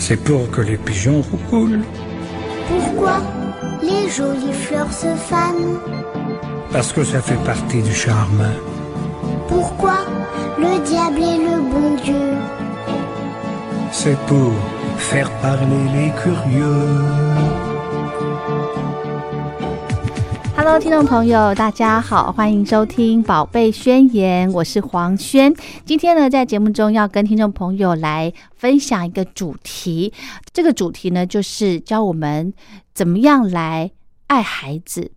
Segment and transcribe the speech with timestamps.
[0.00, 1.84] C'est pour que les pigeons roucoulent,
[2.68, 3.22] Pourquoi
[3.82, 5.78] les jolies fleurs se fanent
[6.72, 8.44] parce que ça fait partie du charme.
[9.48, 9.98] Pourquoi
[10.56, 12.38] le diable est le bon Dieu
[13.90, 14.52] C'est pour
[14.96, 17.69] faire parler les curieux.
[20.62, 25.50] Hello，听众朋友，大家好，欢迎收听《宝贝宣言》，我是黄轩。
[25.86, 30.12] 今天呢，在节目中要跟听众朋友来分享一个主题，
[30.52, 32.52] 这个主题呢，就是教我们
[32.92, 33.90] 怎么样来
[34.26, 35.10] 爱孩子。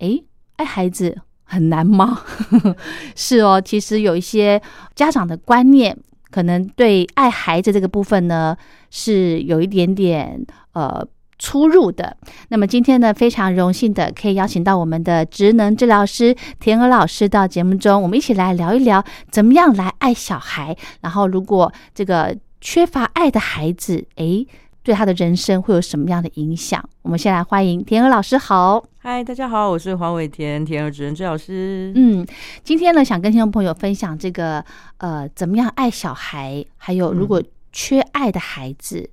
[0.00, 0.26] 诶，
[0.56, 2.20] 爱孩子很难吗？
[3.16, 4.60] 是哦，其实有一些
[4.94, 5.96] 家长的观念，
[6.30, 8.54] 可能对爱孩子这个部分呢，
[8.90, 11.02] 是有一点点呃。
[11.42, 12.16] 出入的。
[12.50, 20.76] 那么今天呢，非常荣幸的可以邀请到我们的职能治疗师田娥老师到节目中，我们一起来聊一聊怎么样来爱小孩。
[21.00, 24.46] 然后，如果这个缺乏爱的孩子，诶，
[24.84, 26.80] 对他的人生会有什么样的影响？
[27.02, 28.84] 我们先来欢迎田娥老师，好。
[28.98, 31.92] 嗨，大家好，我是黄伟田，田儿主任治疗师。
[31.96, 32.24] 嗯，
[32.62, 34.64] 今天呢，想跟听众朋友分享这个
[34.98, 37.42] 呃，怎么样爱小孩，还有如果
[37.72, 39.10] 缺爱的孩子，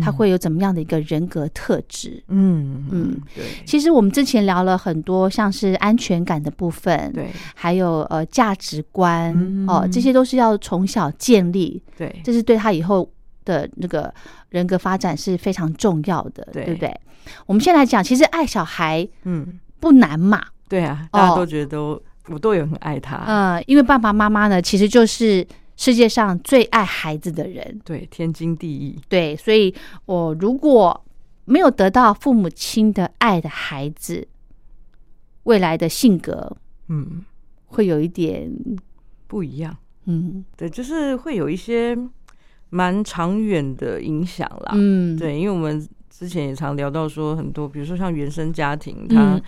[0.00, 2.22] 他会有怎么样的一个人格特质？
[2.28, 13.08] 嗯嗯嗯，对其实我们之前聊了很多，像是安全感的部分，，对还有呃价值观、嗯哦，这些都是要从小建立，对这是对他以后
[13.44, 14.12] 的那个
[14.50, 16.94] 人格发展是非常重要的，对不对？
[17.46, 23.16] 我们先来讲，其实爱小孩嗯不难嘛，对啊，哦大家都觉得都我都有很爱他。
[23.26, 25.46] 呃，因为爸爸妈妈呢，其实就是
[25.76, 29.00] 世界上最爱孩子的人，对，天经地义。
[29.08, 29.74] 对，所以
[30.06, 31.04] 我如果
[31.44, 34.28] 没有得到父母亲的爱的孩子，
[35.44, 36.56] 未来的性格
[36.88, 37.24] 嗯，
[37.66, 38.52] 会有一点，
[39.26, 39.76] 不一样。
[40.04, 41.96] 嗯对，就是会有一些
[42.70, 44.72] 蛮长远的影响啦。
[44.74, 49.42] 嗯，对，因为我们之前也常聊到说，很多比如说像原生家庭，他嗯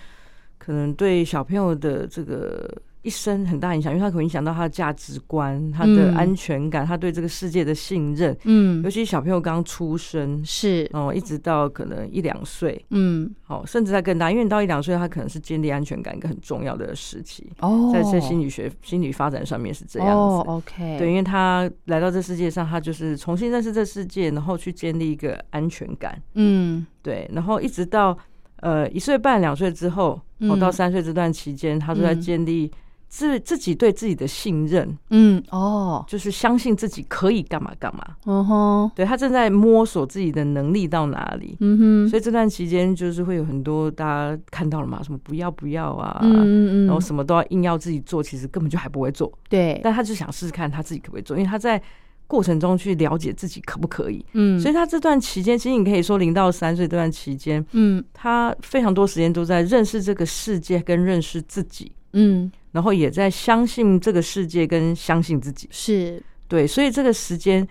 [0.57, 2.69] 可能对小朋友的这个
[3.05, 8.35] 一生很大影响，因为他可能影响到他的价值观、他的嗯安全感、他对这个世界的信任。
[8.43, 8.83] 嗯。
[8.83, 13.33] 尤其小朋友刚出生，是，哦，一直到可能一两岁，嗯。
[13.47, 20.13] 哦，甚至在更大，因为你到一两岁，他可能是建立安全感一个很重要的时期，哦，在在心理学、心理发展上面是这样子。
[20.13, 26.19] 哦，OK，对，因为他来到这世界上，他就是重新认识这世界，然后去建立一个安全感。
[26.33, 26.85] 嗯。
[27.03, 28.17] 对，然后一直到
[28.61, 32.21] 呃一岁半、两岁之后，哦，嗯到三岁这段期间，他都在嗯。
[32.21, 32.71] 建立
[33.07, 38.05] 自自己对自己的信任，嗯，哦，就是相信自己可以干嘛干嘛。
[38.25, 41.55] 嗯哼，对他正在摸索自己的能力到哪里。
[41.61, 51.81] 嗯哼，所以这段期间就是会有很多大家看到了嘛，什么不要不要啊，嗯嗯嗯，然后什么都要硬要自己做，其实根本就还不会做，对，但他就想试试看他自己可不可以做，因为他在
[52.27, 54.25] 过程中去了解自己可不可以。
[54.33, 58.03] 嗯，所以他这段期间，其实你可以说零到三岁这段期间，嗯。
[58.13, 65.65] 他非常多时间都在认识这个世界跟认识自己，嗯然后也在相信这个世界跟相信自己。
[65.71, 67.65] 是，对，所以这个时间，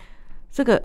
[0.50, 0.82] 这个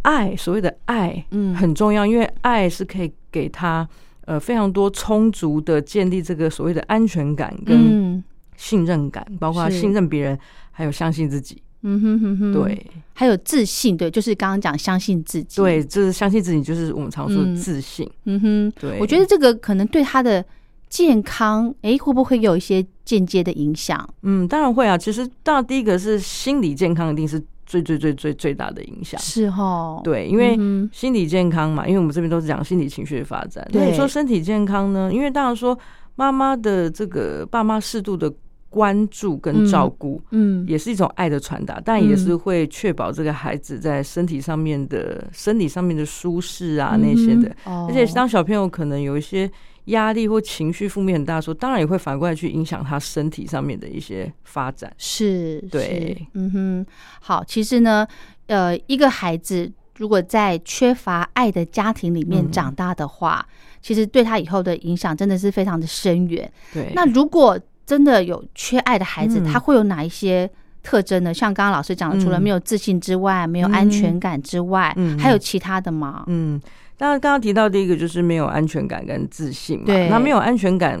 [0.00, 3.86] 爱，所谓的爱，嗯很重要，因为爱是可以给他
[4.24, 8.24] 呃非常多充足的建立这个所谓的安全感跟嗯
[8.56, 10.38] 信任感，包括信任别人，
[10.70, 11.62] 还有相信自己。
[11.82, 18.10] 嗯哼哼哼，，对还有自信，对，就是刚刚讲相信自己，对，，就是相信自己，就是我们常说自信。
[18.24, 20.42] 嗯哼，对，我觉得这个可能对他的
[20.90, 24.06] 健康，哎，会不会有一些间接的影响？
[24.22, 24.98] 嗯，当然会啊。
[24.98, 29.18] 其实，当然第一个是心理健康，一定是最最最最最大的影响。
[29.20, 30.58] 是哦，对，因为
[30.92, 33.64] 心理健康嘛，因为我们这边都是讲心理情绪的发展。
[33.72, 35.10] 那对你说身体健康呢？
[35.14, 35.78] 因为当然说
[36.16, 38.30] 妈妈的这个爸妈适度的
[38.68, 47.54] 关注跟照顾，嗯，也是一种爱的传达，但也是会确保这个孩子在身体上面的、生理上面的舒适啊那些的。
[47.64, 49.50] 而且哦当小朋友可能有一些
[49.90, 54.92] 压力或情绪负面很大的时候，当然也会反过来去影响他身体上面的一些发展。
[54.98, 56.86] 是，对是，嗯哼，
[57.20, 58.06] 好，其实呢，
[58.46, 63.46] 呃，一个孩子如果在缺乏爱的家庭里面嗯长大的话，
[63.82, 66.50] 其实对他以后的影响真的是非常的深远。
[66.72, 70.50] 对，那如果真的有缺爱的孩子，嗯他会有哪一些
[70.82, 71.32] 特征呢？
[71.32, 76.24] 像刚刚老师讲的，除了嗯没有自信之外，没有安全感之外，嗯还有其他的吗？
[76.26, 76.60] 嗯，
[76.96, 81.00] 当然刚刚提到第一个就是没有安全感跟自信嘛，对那没有安全感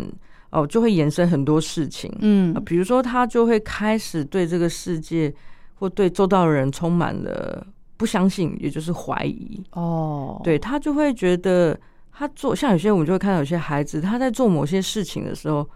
[0.50, 2.12] 哦，就会延伸很多事情。
[2.20, 5.32] 嗯啊，比如说他就会开始对这个世界
[5.74, 7.66] 或对周到的人充满了
[7.96, 9.62] 不相信，也就是怀疑。
[9.72, 11.78] 哦，对他就会觉得
[12.12, 15.66] 他做像有些我们就会看到有些孩子他在做某些事情的时候，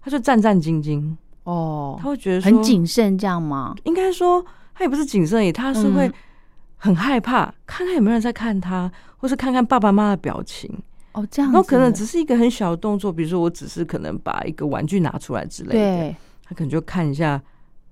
[0.00, 1.16] 他就战战兢兢，
[1.50, 3.74] 哦他，会觉得很谨慎这样吗？
[3.84, 6.14] 应该说他也不是谨慎而已，他是会嗯。
[6.80, 10.70] 很害怕，看看有没有人在看他，或是看看爸爸妈妈的表情。
[11.10, 16.16] 哦，这样子，然后可能只是一个很小的动作，比如说我只是可能把一个玩具拿出来之类的，对。
[16.44, 17.42] 他可能就看一下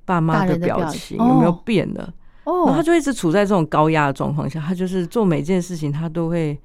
[0.05, 1.19] 爸妈的表表情。
[1.19, 2.15] 情有没有哦变了，
[2.45, 6.57] 然后他哦，就一直处在这种高压的状况下，他就是做每件事情他都会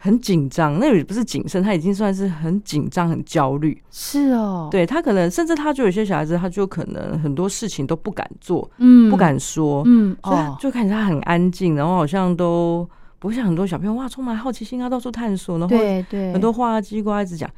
[0.00, 3.82] 很紧张，那也不是谨慎，他已经算是很紧张、很焦虑。
[3.90, 17.50] 是哦，，对他可能甚至他就有些小孩子，他就可能很多事情都不敢做，嗯，不，敢说，嗯，哦，就看起来他很安静，然后好像都不像很多小朋友哇，充满好奇心啊，到处探索，然后对对，很多话啊叽呱一直讲，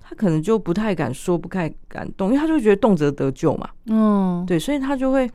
[0.00, 5.30] 他可能就不太敢说，不太敢动，因为他就会觉得动辄得救嘛，嗯，对，所以他就会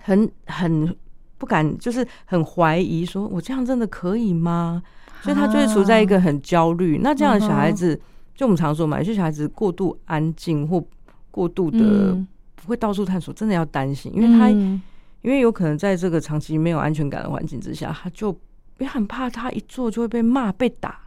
[0.00, 0.96] 很很
[1.36, 4.82] 不敢，就是很怀疑，说我这样真的可以吗？
[5.24, 7.00] 所以他就会处在一个很焦虑。
[7.02, 8.00] 那这样的小孩子，
[8.34, 10.84] 就我们常说嘛，有些小孩子过度安静或
[11.30, 12.28] 过度的嗯。
[12.56, 14.80] 不会到处探索，真的要担心，因为他、嗯。
[15.20, 18.34] 因为有可能在这个长期没有安全感的环境之下，他就
[18.78, 20.98] 也很怕他一做就会被骂、被打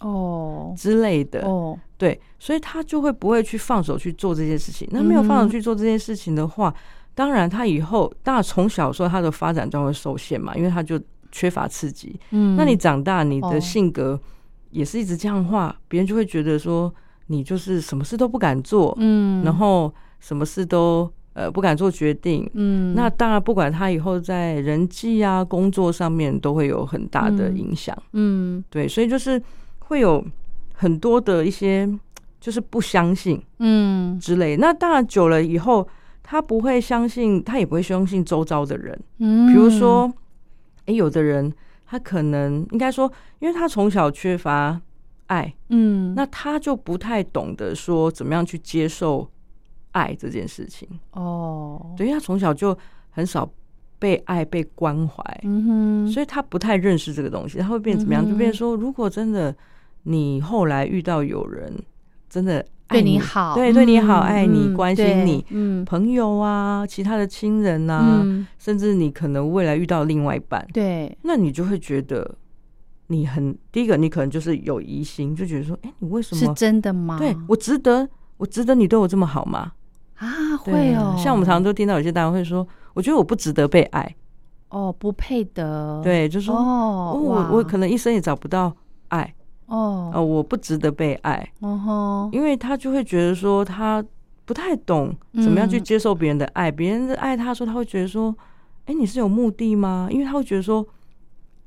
[0.00, 0.72] 哦。
[0.76, 1.44] 之类的。
[1.44, 4.88] 哦，对，所以他就会不会去放手去做这件事情。
[4.92, 6.72] 那没有放手去做这件事情的话，
[7.14, 11.00] 当然他以后当然从小时候他的发展就会受限嘛，因为他就
[11.34, 12.14] 缺乏刺激。
[12.30, 14.18] 嗯，那你长大，你哦的性格
[14.70, 16.94] 也是一直这样的话，别人就会觉得说
[17.26, 22.48] 你就是什么事都不敢做，嗯，然后什么事都呃不敢做决定。
[22.54, 28.00] 嗯，那当然，不管他以后在人际啊、工作上面都会有很大的嗯影响。
[28.12, 29.42] 嗯对，所以就是
[29.80, 30.24] 会有
[30.72, 31.88] 很多的一些
[32.40, 34.56] 就是不相信嗯之类。
[34.56, 35.86] 那当然久了以后，
[36.22, 38.96] 他不会相信，他也不会相信周遭的人。
[39.18, 40.12] 嗯，比如说，
[40.86, 41.52] 诶，有的人
[41.86, 44.80] 他可能应该说，因为他从小缺乏
[45.26, 49.28] 爱，嗯，那他就不太懂得说怎么样去接受
[49.92, 50.88] 爱这件事情。
[51.12, 52.76] 哦，对，因为他从小就
[53.10, 53.48] 很少
[53.98, 55.22] 被爱、被关怀。
[55.44, 55.64] 嗯
[56.06, 58.24] 哼，所以他不太认识这个东西，他会变怎么样？
[58.26, 59.54] 嗯就变成说，如果真的
[60.02, 61.72] 你后来遇到有人
[62.28, 63.18] 真的爱对你你。
[63.18, 65.84] 好，对对你好，嗯爱你，嗯关心你，嗯。
[65.84, 72.36] 朋友啊，其他的亲人啊，嗯，甚至你可能未来遇到另外一半，对，那你就会觉得
[73.08, 76.40] 你很第一个，你可能就是有疑心，就觉得说，哎，你为什么？
[76.40, 76.54] 是？
[76.54, 77.18] 真的吗？
[77.18, 78.08] 对我值得，
[78.38, 79.72] 我值得你对我这么好吗？
[80.16, 80.26] 啊，
[80.64, 84.14] 对会哦，像我们常常都听到有些大人会说，我觉得我不值得被爱，
[84.68, 86.54] 哦不配得，对，就说。
[86.56, 88.74] 哦，哦，我我可能一生也找不到
[89.08, 89.34] 爱，
[89.66, 90.10] 哦。
[90.14, 94.04] 呃，我不值得被爱，哦吼，因为他就会觉得说他
[94.44, 98.34] 不太懂怎么样去嗯接受别人的爱，别人的爱他说他会觉得说，
[98.86, 100.08] 哎、你是有目的吗？
[100.10, 100.86] 因为他会觉得说，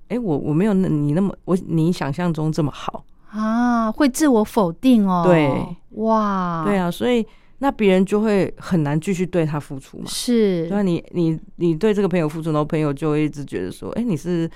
[0.10, 7.26] 哎、我我没有那你那么我你想象中这么好，啊，会自我否定哦，对，哇，对啊，所以
[7.58, 10.04] 那别人就会很难继续对他付出嘛。
[10.06, 10.68] 是。
[10.70, 14.48] 对啊，你你你对这个朋友付出，然后朋友就会一直觉得说，哎、你是，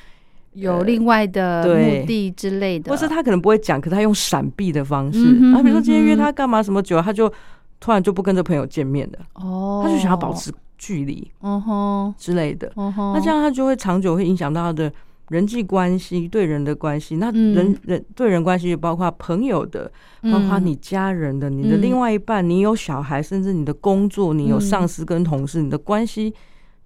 [0.54, 7.32] 有另外的目的之类的，或是他可能不会讲，可他用闪避的方式，嗯哼然后比如说今天约他干嘛什么久，他就
[7.80, 9.20] 突然就不跟这朋友见面了。
[9.36, 14.92] 哦，他就想要保，持距离嗯哼，之类的，嗯哼，那这样他就会长久会影响到他的
[15.30, 17.16] 人际关系、对人的关系。
[17.16, 17.54] 那嗯。
[17.54, 19.90] 人人对人关系就包括朋友的，
[20.24, 21.82] 包括嗯你家人的、你的嗯。
[21.82, 24.62] 另外一半、你有小孩，甚至你的工作、你有嗯。
[24.62, 26.34] 上司跟同事，你的关系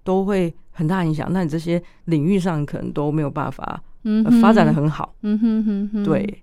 [0.06, 1.28] 都会很大影响。
[1.32, 6.42] 那你这些领域上可能都没有办法、嗯呃发展的，很好，嗯哼哼哼，对，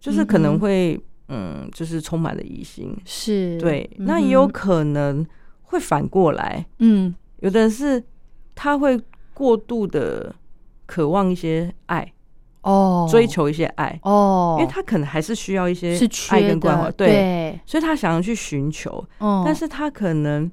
[0.00, 2.96] 就是可能会嗯，就是充满了疑心。
[3.04, 5.24] 是，对，嗯那也有可能
[5.62, 6.64] 会反过来。
[6.78, 7.14] 嗯。
[7.40, 8.00] 有的人是
[8.54, 8.98] 他会
[9.34, 10.32] 过度的
[10.86, 12.12] 渴望一些爱，
[12.60, 15.98] 哦，追求一些爱，哦，因为他可能还是需要一些
[16.30, 20.48] 爱跟关怀，的，对，对，所以他想要去寻求，嗯，但是他可能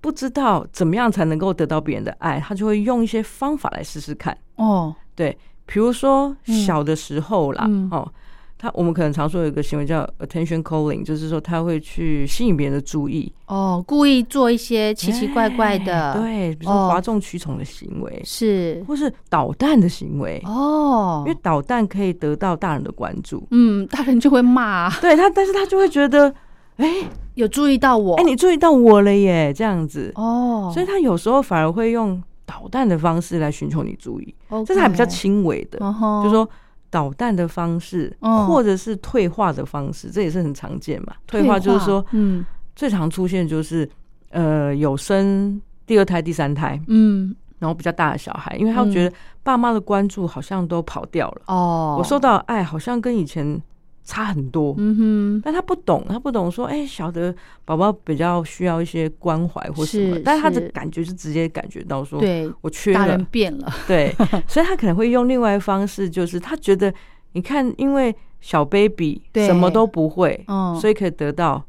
[0.00, 4.36] 不知道怎么样才能够得到别人的爱，他就会用一些方法来试试看。
[4.56, 5.36] 哦，对，
[5.66, 6.54] 比如说嗯。
[6.64, 7.88] 小的时候啦，嗯。
[7.90, 8.08] 哦，
[8.56, 16.74] 他我们可能常说有一个行为叫 attention calling，就是说他会去吸引别人的注意，哦，故意做一些奇奇怪怪的，哎，对，比如哦。
[16.74, 18.84] 说哗众取宠的行为，是。
[18.86, 21.24] 或是捣蛋的行为，哦。
[21.26, 23.46] 因为，捣蛋可以得到大人的关注。
[23.52, 26.32] 嗯，大人就会骂，对他，但是他就会觉得，
[26.78, 26.86] 哎
[27.34, 34.34] 有注意到我，哎，你注意到我了耶，这样子，哦，所以他有时候反而会用捣蛋的方式来寻求你注意，
[34.66, 35.78] 这是还比较轻微的，
[36.24, 36.48] 就说
[36.90, 38.46] 捣蛋的方式，嗯。
[38.46, 41.12] 或者是退化的方式，这也是很常见嘛。
[41.26, 42.44] 退化就是说，嗯。
[42.74, 43.88] 最常出现就是
[44.30, 53.60] 呃有生第二胎、第三胎，嗯，然后比较大的小孩，因为他会觉得爸妈的关注好像都跑掉了，哦，我受到的爱好像跟以前
[54.08, 54.74] 差很多。
[54.78, 57.34] 嗯哼，但他不懂，他不懂说，哎、小的
[57.66, 62.98] 宝宝比较需要一些关怀或什么，但是他的感觉是直接感觉到说，对，我缺了。
[62.98, 64.10] 大人，变了，对，
[64.48, 66.92] 所以他可能会用另外一方式，就是他觉得，
[67.32, 71.62] 你看，因为小 baby 什么都不会，嗯所以可以得到、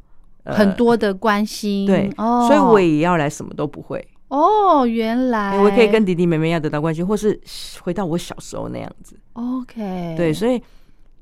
[0.45, 5.51] 呃很多的关心，对，哦，所以我也要来什么都不会，哦，原来。
[5.51, 7.37] 哎我可以跟弟弟妹妹要得到关心，或是
[7.81, 10.61] 回到我小时候那样子，OK，对，所以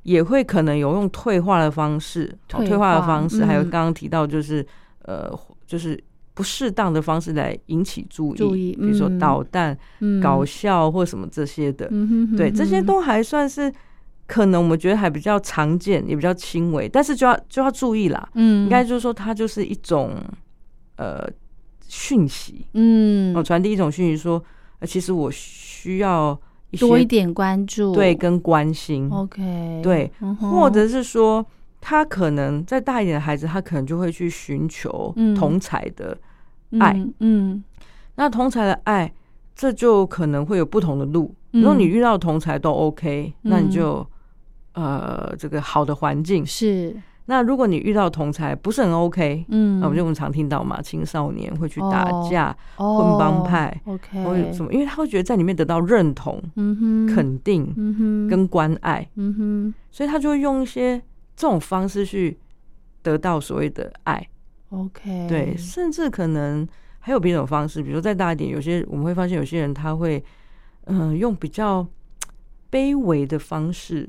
[0.07, 4.65] 也会可能有用退化的方式，哦退退化的方式，还有嗯刚刚提到就是
[5.03, 5.29] 呃，
[5.65, 6.01] 就是
[6.33, 9.19] 不适当的方式来引起注意，注意比如说嗯。
[9.19, 10.21] 捣蛋、嗯。
[10.21, 13.69] 搞笑或什么这些的，嗯哼哼对，这些都还算是
[14.25, 18.29] 可能我们觉得还比较常见，也比较轻微，但是就要就要注意啦。
[18.35, 20.15] 嗯，应该就是说，它就是一种
[20.95, 21.27] 呃
[21.85, 23.35] 讯息，嗯。
[23.35, 24.41] 我，传递一种讯息说，
[24.79, 26.39] 呃，其实我需要
[26.79, 31.45] 多一点关注，对跟关心，，OK，对嗯或者是说，
[31.79, 35.33] 他可能再大一点的孩子，他可能就会去寻求嗯。
[35.36, 36.17] 同才的
[36.79, 36.91] 爱。
[36.93, 37.63] 嗯嗯。
[38.15, 39.13] 那同才的爱，
[39.55, 41.33] 这就可能会有不同的路。
[41.51, 43.71] 如果你嗯遇到同才都 OK，、那你嗯。
[43.71, 44.07] 就
[44.74, 46.45] 呃这个好的环境。
[46.45, 46.95] 是，
[47.29, 52.98] 那如果你遇到同才不是很 OK，嗯，那我们就我们常听到嘛，青少年会去打哦架、哦。
[52.98, 59.74] 混帮派，OK，或者什么，因为他会觉得在里面得到认同、嗯哼，肯定嗯哼，跟关爱，嗯哼。
[59.91, 60.98] 所以他就会用一些
[61.36, 62.38] 这种方式去
[63.03, 64.25] 得到所谓的爱。
[64.69, 66.65] ，OK，对，甚至可能
[67.00, 70.24] 还有别种方式，比如说再大一点，有些我们会发现有些人他会，
[70.86, 71.86] 嗯、用比较
[72.72, 74.07] 卑微的方式、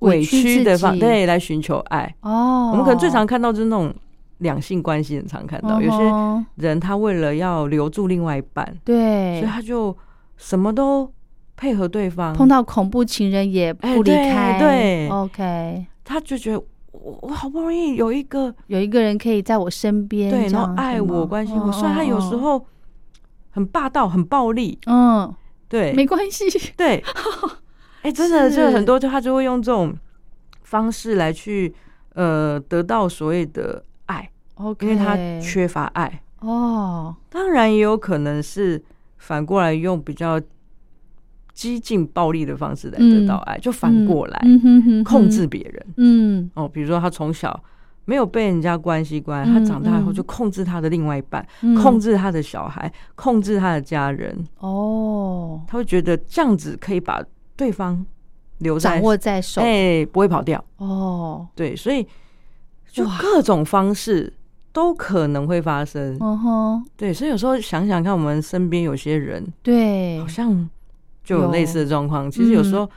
[0.00, 1.00] 委委屈的方，己。
[1.00, 2.14] 对，来寻求爱。
[2.20, 3.94] 哦，我们可能最常看到就是那种
[4.38, 9.40] 两性关系，很常看到、有些人他为了要留住另外一半，对。
[9.40, 9.96] 所以，他就
[10.36, 11.10] 什么都
[11.56, 16.62] 配合对方，碰到恐怖情人也哎不离对开，对，OK，他就觉得
[16.92, 22.64] 我我好不容易有一个有一个人可以在我身边，对，然后爱我、关心我，嗯虽然他有时，嗯候
[23.50, 25.34] 很霸道、很暴力，嗯，
[25.68, 26.44] 对，嗯没关系，
[26.76, 27.02] 对，
[28.02, 28.56] 哎、真的是。
[28.56, 29.94] 就很多，就他就会用这种
[30.62, 31.74] 方式来去
[32.14, 36.22] 呃得到所谓的爱，，OK，因为他缺乏爱。
[36.40, 38.80] 哦，当然也有可能是
[39.16, 40.40] 反过来用比较
[41.52, 44.40] 激进暴力的方式来得到爱，就反过来
[45.04, 45.86] 控制，别人。
[45.96, 46.50] 嗯。
[46.54, 47.60] 哦，比如说他从小
[48.04, 50.14] 没有被人家关系关，嗯他长大以后嗯。
[50.14, 51.74] 就控制他的另外一半，嗯。
[51.74, 54.46] 控制他的小孩，控制他的家人。
[54.58, 57.20] 哦，他会觉得这样子可以把
[57.58, 58.06] 对方
[58.58, 60.64] 留在掌握在手，哎、不会跑掉。
[60.76, 62.06] 哦，对，所以
[62.90, 64.32] 就各种方式
[64.72, 66.16] 都可能会发生。
[66.20, 70.20] 嗯哼，对，所以有时候想想看，我们身边有些人对。
[70.20, 70.70] 好，像
[71.24, 72.30] 就有有类似的状况。
[72.30, 72.90] 其实有时嗯候，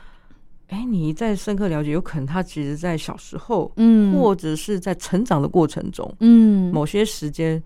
[0.68, 7.62] 哎、你再深刻了解，有可能他其实在小时候，嗯，或者是在成长的过程中，嗯，某些时间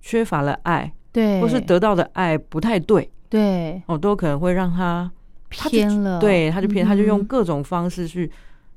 [0.00, 5.10] 缺乏了爱，对，或是得到的爱不太对，对哦，都可能会让他
[5.50, 8.30] 偏了，对，他就偏，他就用嗯各种方式去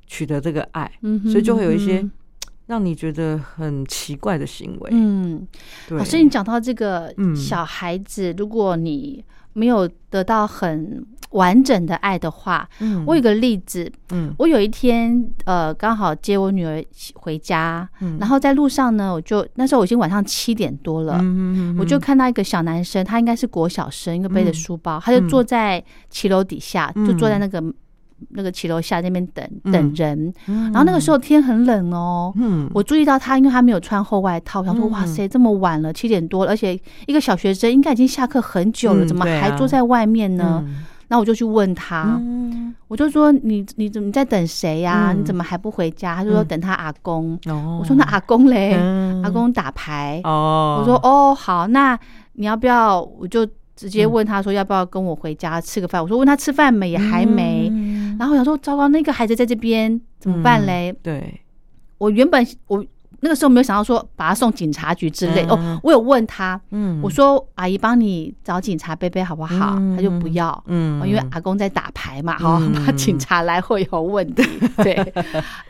[0.06, 2.10] 取得这个爱，嗯，所以就会有一些嗯
[2.66, 4.90] 让你觉得很奇怪的行为。
[4.92, 5.46] 嗯，
[5.88, 13.02] 对，老师，你讲到这个嗯小孩子，如果你没有得到很完整的爱的话，嗯。
[13.06, 14.32] 我有个例子，嗯。
[14.38, 16.84] 我有一天呃刚好接我女儿
[17.14, 18.18] 回家，嗯。
[18.20, 21.18] 然后在路上呢，我就那时候我已经晚上七点多了。
[21.22, 24.54] 嗯我就看到一个小男生，他应该是国小生，一个背着嗯。
[24.54, 27.06] 书包，他就坐在骑楼底下，嗯。
[27.06, 27.60] 就坐在那个
[28.30, 30.32] 那个骑楼下那边等嗯等人。
[30.46, 40.64] 然然后那个时候天很冷哦，嗯我注意到他，因为他没有穿厚外套，我想说嗯哇塞，这么晚了，七点多了，而且一个小学生应该已经下课很久了，怎么还坐在外面呢？
[41.08, 46.16] 那我就去问他，嗯我就说你你怎么你在等谁呀、嗯你怎么还不回家？
[46.16, 47.38] 他就说嗯等他阿公。
[47.46, 48.74] 哦我说那阿公嘞？
[48.74, 50.20] 嗯阿公打牌。
[50.24, 51.98] 哦，我说哦好，那
[52.32, 53.00] 你要不要？
[53.18, 56.00] 我就直接问他说要不要跟我回家吃个饭。
[56.02, 57.70] 我说问他吃饭没，也还没。
[58.14, 60.94] 嗯然后我想说，糟糕，那个孩子在这边怎么办嘞？
[61.02, 61.40] 对，
[61.98, 62.84] 我原本我
[63.20, 65.44] 那个时候没有想到说把他送警察局之类。
[65.44, 69.76] 嗯哦，我有问他，嗯我说阿姨帮你找警察贝贝好不好？
[69.78, 70.62] 嗯他就不要。
[70.66, 74.42] 嗯哦因为阿公在打牌嘛，哈、嗯怕警察来会有问题。
[74.82, 74.94] 对，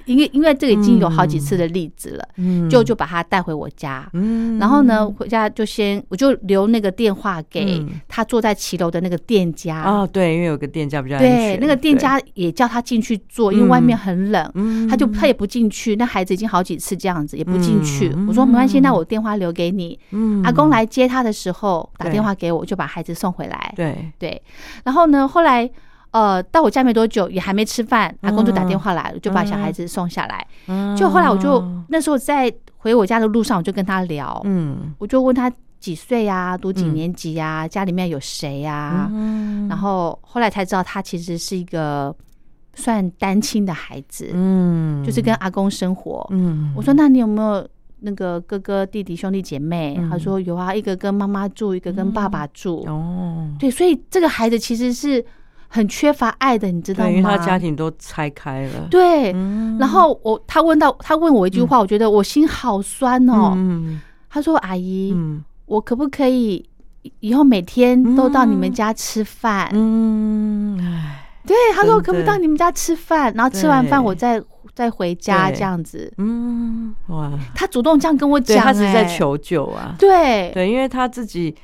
[0.05, 4.09] 因为因为这个已经有好几次的例子了，嗯就就把他带回我家。
[4.13, 9.83] 嗯然后呢，回家就先我就留那个电话给嗯他坐在骑楼的那个店家。
[9.83, 15.97] 哦，对，因为有个店家比较安对，全那个店家也叫他进去坐，因为外面很冷，嗯他就他也不进去。
[15.97, 18.13] 那孩子已经好几次这样子，也不进去。
[18.15, 19.99] 嗯我说没关系，那我电话留给你。
[20.11, 20.43] 嗯。
[20.43, 23.73] 阿公来接他的时候打电话给我，就把孩子送回来。
[23.77, 24.43] 对，对，
[24.85, 25.69] 然后呢，后来
[26.11, 30.47] 呃到我家没多久，也还没吃饭，阿公就打电话来了，就把小孩子送下来。
[30.97, 31.63] 就后来我就。
[31.89, 34.95] 那时候在回我家的路上，我就跟他聊，嗯。
[34.99, 36.95] 我就问他几岁呀、读几嗯。
[36.95, 39.69] 年级呀、家里面有谁呀、嗯。
[39.69, 42.15] 然后后来才知道他其实是一个
[42.75, 46.27] 算单亲的孩子，嗯就是跟阿公生活。
[46.31, 47.67] 嗯我说那你有没有？
[48.07, 52.85] 那个哥哥、弟弟、兄弟姐妹，嗯他说有啊，一个跟妈妈住，一个跟爸爸住。
[52.87, 55.25] 哦，对，所以这个孩子其实是
[55.69, 57.35] 很缺乏爱的，你知道吗，因为吗？
[57.35, 63.55] 他家庭都拆开了，对，嗯然后我他问到他问我一句话，我觉得我心好酸哦。
[63.57, 66.57] 嗯他说：“阿姨，嗯我可不可以
[67.03, 71.14] 以以后每天都到你们家吃饭？”嗯，唉，
[71.47, 73.33] 对，他说：“真的可不可以到你们家吃饭？
[73.35, 74.43] 然后吃完饭我再
[74.75, 76.13] 再回家这样子。
[76.19, 79.17] 嗯，哇，”他主动这样跟我对讲，他只是在哎。
[79.17, 81.55] 求救啊，对对，因为他自己，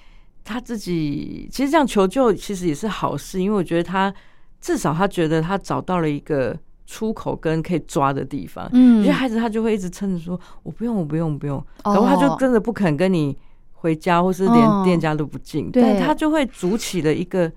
[0.45, 4.13] 他自己其实这样求救其实也是好事，因为我觉得他
[4.61, 6.57] 至少他觉得他找到了一个
[6.87, 8.69] 出口跟可以抓的地方。
[8.73, 13.37] 嗯有些孩子他就会一直撑着说：“我不用，我不用，我不用。”哦然后他就真的不肯跟你
[13.73, 15.71] 回家，或是哦连店家都不进。
[15.71, 17.51] 对但他就会筑起了一个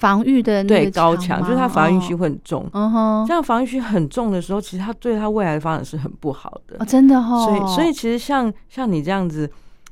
[0.00, 2.66] 防御的那对个高墙，就是他防御心哦会很重。
[2.72, 6.76] 嗯哼，这样防御心很重的时候，其实他对他未来的发展是很不好的。
[6.80, 7.16] 哦，真的。
[7.16, 7.46] 哦。
[7.46, 9.48] 所以，所以其实像像你这样子，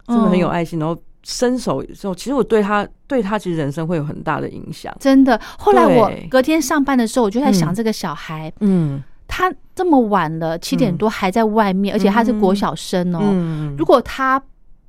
[0.07, 0.51] 真的很有嗯。
[0.51, 4.93] 爱心，然后伸手之后，其实我对他对他其实人生会有很大的影响。
[4.99, 7.75] 真的，后来我隔天上班的时候，我就在想嗯。
[7.75, 9.03] 这个小孩，嗯。
[9.31, 13.19] 他这么晚了，七点多还在外面，而且他是国小生哦。
[13.23, 14.43] 嗯，如果他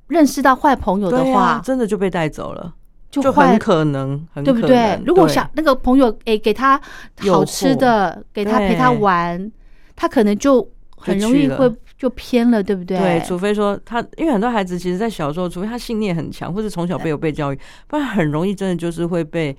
[0.08, 2.72] 认识到坏朋友的话，啊真的就被带走了，
[3.10, 5.02] 就就很可能，很对不对可能？
[5.04, 6.80] 如果对想那个朋友诶给他
[7.18, 9.50] 好吃的，给他陪他玩，
[9.96, 11.68] 他可能就很容易会
[11.98, 12.96] 就偏了，对不对？
[12.96, 19.56] 对，除非说他，因为很多孩子其实，在小时候，除非他信念很强，或者从小被有被教育，不然很容易真的就是会被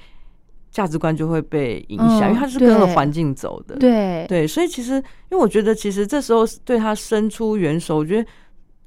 [0.72, 3.76] 价值观就会被影响，嗯因为他是跟着环境走的。
[3.76, 8.28] 对对，所以其实，因为我觉得，其实这时候对他伸出援手，我觉得。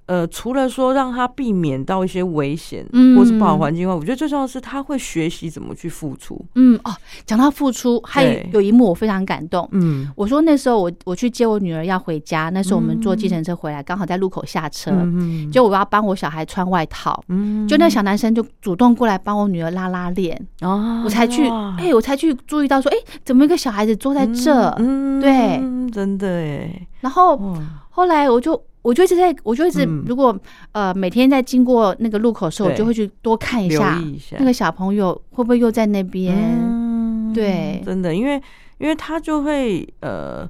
[0.06, 3.16] 呃，除了说让他避免到一些危险，嗯。
[3.16, 6.38] 或是不好环境外，我觉得最重要的是他会学习怎么去付出。
[6.56, 6.92] 嗯哦，
[7.24, 9.66] 讲到付出，还有有一幕我非常感动。
[9.72, 10.10] 嗯。
[10.16, 17.66] 我说那时候我我去接我女儿要回家，那时候我们坐计程车回来，刚好在路口下车，嗯就我要帮我小孩穿外套，嗯。
[17.66, 24.68] 就那小男生就主动过来帮我女儿拉拉链，哦我才去，哇哎、我才去注意到说，哎、怎么一个小孩子坐在这？
[24.78, 25.56] 嗯对。
[25.62, 27.56] 嗯真的哎，然后
[27.90, 30.38] 后来我就我就一直在，我就一直、嗯如果
[30.72, 36.36] 呃每天在经过那个路口的时候，我就会去多看一留下意一下那个小朋友会不会又在那边。
[36.36, 38.40] 嗯对真的，因为
[38.78, 40.48] 因为他就会呃，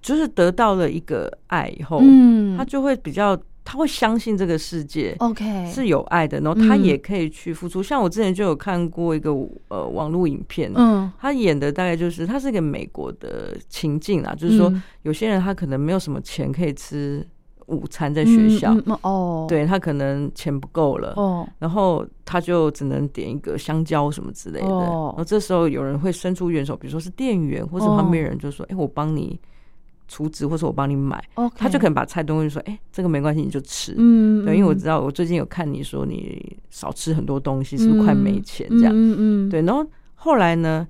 [0.00, 5.16] 就是得到了一个爱以后，嗯他就会比较，他会相信这个世界。
[5.18, 7.82] ，OK，是有爱的，然后他嗯也可以去付出。
[7.82, 9.30] 像我之前就有看过一个
[9.68, 17.26] 呃网络影片，嗯，他演的大概就是他是一个美国的情境啊，就是说嗯有些人他可能没有什么钱可以吃
[17.66, 18.74] 午餐在学校，
[19.48, 24.66] 对他可能钱不够了，哦，然后他就只能点一个香蕉什么之类的。
[24.66, 29.38] 哦然后这时候有人会伸出援手，比如说是店员或者旁边人就说：“哎、我帮你
[30.08, 31.22] 储值，或者我帮你买。
[31.56, 33.94] 他就可能把菜东西说：“哎、这个没关系，你就吃。
[33.96, 38.92] 嗯，对，因为我嗯知道我最近有看你说你少吃很多东西，是不是快没钱这样？
[38.94, 40.86] 嗯嗯嗯，对，然后后来呢，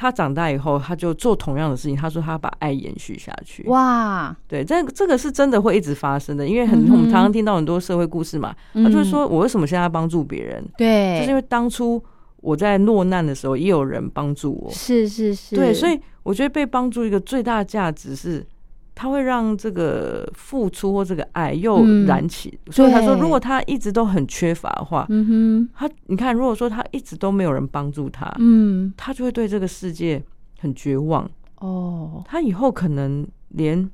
[0.00, 1.96] 他长大以后，他就做同样的事情。
[1.96, 3.64] 他说他把爱延续下去。
[3.64, 10.64] 哇，对，这这个是真的会一直发生的，因为很、嗯我们常常听到很多社会故事嘛，他就会嗯说我为什么现在要帮助别人？
[10.76, 12.00] 对，就是因为当初
[12.36, 14.70] 我在落难的时候，也有人帮助我。
[14.70, 18.46] 是是是，对，所以我觉得被帮助一个最大的价值是，
[19.00, 22.04] 它会让这个付出或这个爱又嗯。
[22.04, 22.58] 燃起。
[22.70, 25.68] 所以他说，如果他一直都很缺乏的话，嗯哼。
[25.72, 30.20] 他你看，如果说他一直都没有人帮助他，嗯，他就会对这个世界
[30.58, 31.30] 很绝望。
[31.60, 33.88] 哦，他以后可能连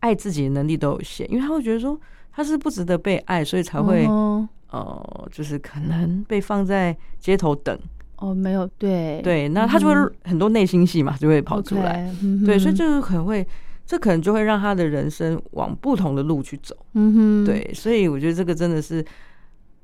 [0.00, 1.98] 爱自己的能力都有限，因为他会觉得说
[2.32, 7.78] 他是不值得被爱，所以才会嗯呃，就是可能被放在街头等，
[8.16, 9.20] 哦，没有，对。
[9.22, 9.94] 对，那他就会
[10.24, 12.12] 很多内心戏嘛，就会跑出来，
[12.44, 13.46] 对，所以就是可能会，
[13.86, 19.04] 这可能就会让他的人生往不同的路去走，嗯哼，对，所以我觉得这个真的是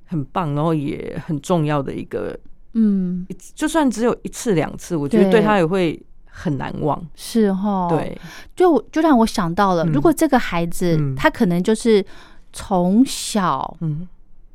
[0.07, 2.37] 很棒，然后也很重要的一个，
[2.75, 5.41] 嗯，就算只有一次两次，我觉得对。
[5.41, 8.19] 他也会很难忘，是哈，对，
[8.57, 9.93] 就就让我想到了，嗯。
[9.93, 11.15] 如果这个孩子嗯。
[11.15, 12.05] 他可能就是
[12.53, 14.09] 从小嗯。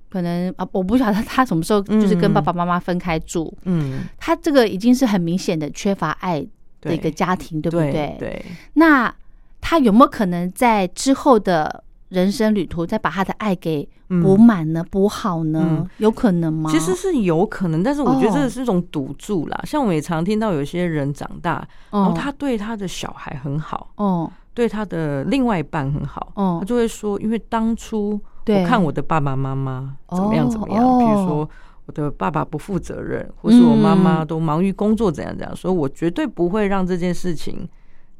[0.09, 6.47] 可能啊，我不晓得他什么时候就是跟嗯爸爸妈妈分开住，嗯，他这个已经是很明显的缺乏爱的
[6.79, 7.91] 对一个家庭，对不对？
[7.91, 8.15] 对？
[8.17, 9.13] 对，那
[9.61, 14.21] 他有没有可能在之后的人生旅途再把他的爱给嗯。
[14.23, 15.67] 补满呢、补好呢？
[15.69, 15.89] 嗯。
[15.97, 16.69] 有可能吗？
[16.71, 19.59] 其实是有可能，但是我觉得这是一种赌注啦。
[19.65, 24.31] 像我们也常听到有些人长大，然哦，后他对他的小孩很好，哦。
[24.53, 26.57] 对他的另外一半很好，哦。
[26.59, 30.97] 他就会说，因为当初我看我的爸爸妈妈怎么样哦怎么样，哦。
[30.97, 31.49] 比如说
[31.85, 34.27] 我的爸爸不负责任，或是我妈妈嗯。
[34.27, 37.67] 都忙于工作怎样怎样，所以我绝对不会让这件事情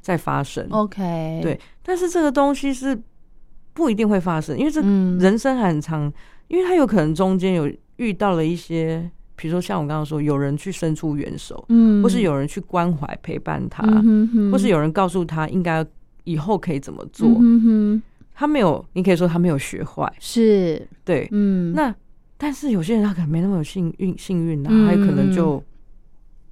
[0.08, 0.65] 再发生。
[0.70, 2.98] ，OK，对，但是这个东西是
[3.74, 6.10] 不一定会发生，因为这嗯人生很长，
[6.48, 15.86] 因为他有可能中间有遇到了一些，比如说像我刚刚说，有人去伸出援手，嗯，或是有人去关怀陪伴他，嗯哼哼或是有人告诉他应该
[16.24, 17.28] 以后可以怎么做。
[17.28, 18.02] 嗯哼哼
[18.34, 21.28] 他没有，你可以说他没有学坏，是对。
[21.32, 21.93] 嗯，那
[22.38, 25.62] 但是有些人他可能没那么有幸运幸运啊，嗯他有可能就。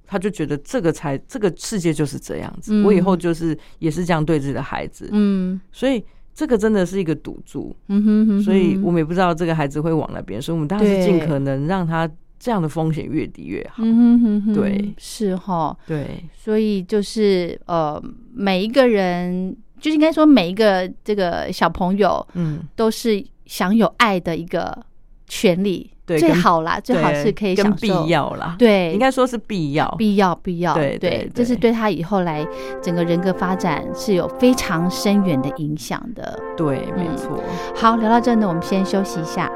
[0.06, 2.84] 他就觉得这个才这个世界就是这样子，嗯。
[2.84, 5.60] 我以后就是也是这样对自己的孩子，嗯。
[5.72, 6.02] 所以
[6.34, 7.74] 这个真的是一个赌注。
[7.88, 13.82] 嗯哼哼，所以我们们也不知道这个孩子会往哪边，所以我们当然是尽可能让他这样的风险越低越好。
[13.82, 14.94] 嗯哼哼哼，对。
[14.98, 24.84] 是哈，对，所以就是呃，每一个人，就是应该说每一个这个小朋友嗯，都是享有爱的一个
[25.26, 29.92] 权利，最对跟好啦，最好是可以享受，要啦，，对，应该说是必要。
[29.98, 32.46] 必要必要，对对这是对对他以后来
[32.80, 36.38] 整个人格发展是有非常深远的影响的。
[36.56, 37.42] 对，没嗯错。
[37.74, 39.50] 好，聊到这呢，我们先休息一下。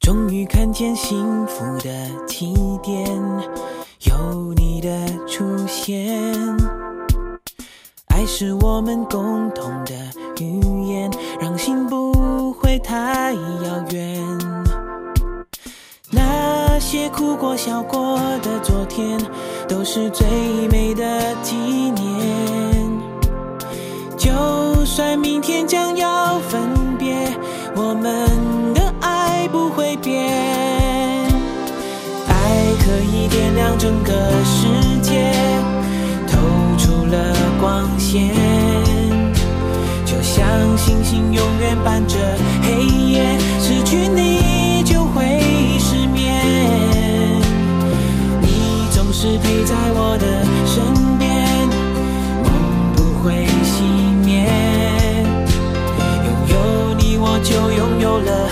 [0.00, 1.90] 终于看见幸福的
[2.26, 3.06] 起点，
[4.06, 4.88] 有你的
[5.26, 6.77] 出现。
[8.18, 9.94] 爱是我们共同的
[10.40, 11.08] 语言，
[11.40, 14.20] 让心不会太遥远。
[16.10, 19.16] 那些哭过笑过的昨天，
[19.68, 20.26] 都是最
[20.68, 21.96] 美的纪念。
[24.16, 26.60] 就算明天将要分
[26.98, 27.14] 别，
[27.76, 30.28] 我们的爱不会变。
[32.26, 34.66] 爱可以点亮整个世
[35.02, 35.32] 界，
[36.26, 36.36] 透
[36.76, 38.34] 出了光天，
[40.06, 42.16] 就像星星永远伴着
[42.62, 45.42] 黑夜，失去你就会
[45.78, 46.42] 失眠。
[48.40, 48.48] 你
[48.90, 50.82] 总是陪在我的身
[51.18, 51.68] 边，
[52.44, 52.50] 梦
[52.96, 53.82] 不会熄
[54.24, 54.48] 灭。
[56.24, 58.48] 拥有你，我就拥有了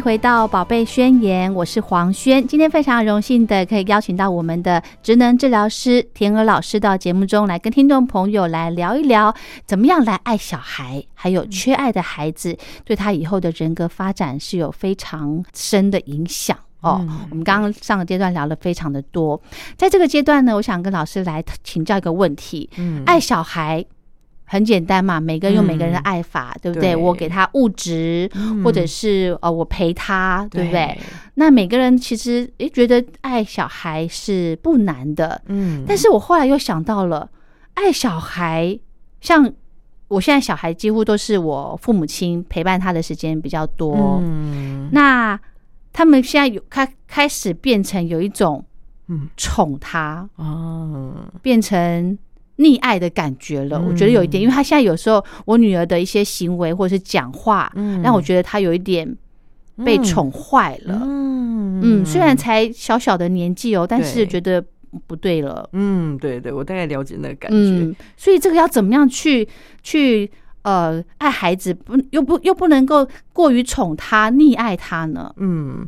[0.00, 2.46] 迎回到《宝贝宣言》，我是黄轩。
[2.48, 9.34] 今天非常荣幸的可以邀请到我们的职能治疗师田娥老师到节目中来，跟听众朋友来聊一聊，
[9.66, 16.56] 怎么样来爱小孩，还有缺爱的孩子对他以后的人格发展是有非常深的影响。
[16.80, 19.38] 哦，我们刚刚上个阶段聊了非常的多，
[19.76, 23.84] 在这个阶段呢，我想跟老师来请教一个问题：嗯爱小孩
[24.52, 26.90] 很简单嘛，每个人有每个人的爱法，对不对？
[26.94, 26.96] 对。
[26.96, 28.28] 我给他物质，
[28.64, 30.86] 或者是呃我陪他，对不对？
[30.86, 30.98] 对？
[31.34, 35.84] 那每个人其实诶觉得爱小孩是不难的，嗯。
[35.86, 37.30] 但是我后来又想到了，
[37.74, 38.76] 爱小孩，
[39.20, 39.48] 像
[40.08, 44.88] 我现在小孩几乎都是我父母亲陪伴他的时间比较多，嗯。
[44.90, 45.38] 那
[45.92, 48.64] 他们现在有开开始变成有一种
[49.06, 49.28] 嗯。
[49.36, 52.18] 宠他，哦，变成
[52.60, 53.80] 溺爱的感觉了。
[53.80, 59.16] 我觉得有一点，因为他现在有时候我女儿的一些行为或者是讲话，嗯让我觉得她有一点
[59.84, 61.00] 被宠坏了。
[61.02, 64.62] 嗯嗯，虽然才小小的年纪哦，但是对觉得
[65.06, 65.68] 不对了。
[65.72, 67.56] 嗯，对对，我大概了解那个感觉。
[67.56, 69.48] 嗯，所以这个要怎么样去
[69.82, 70.30] 去
[70.62, 75.32] 呃爱孩子，不又不又不能够过于宠他、溺爱他呢？
[75.38, 75.86] 嗯，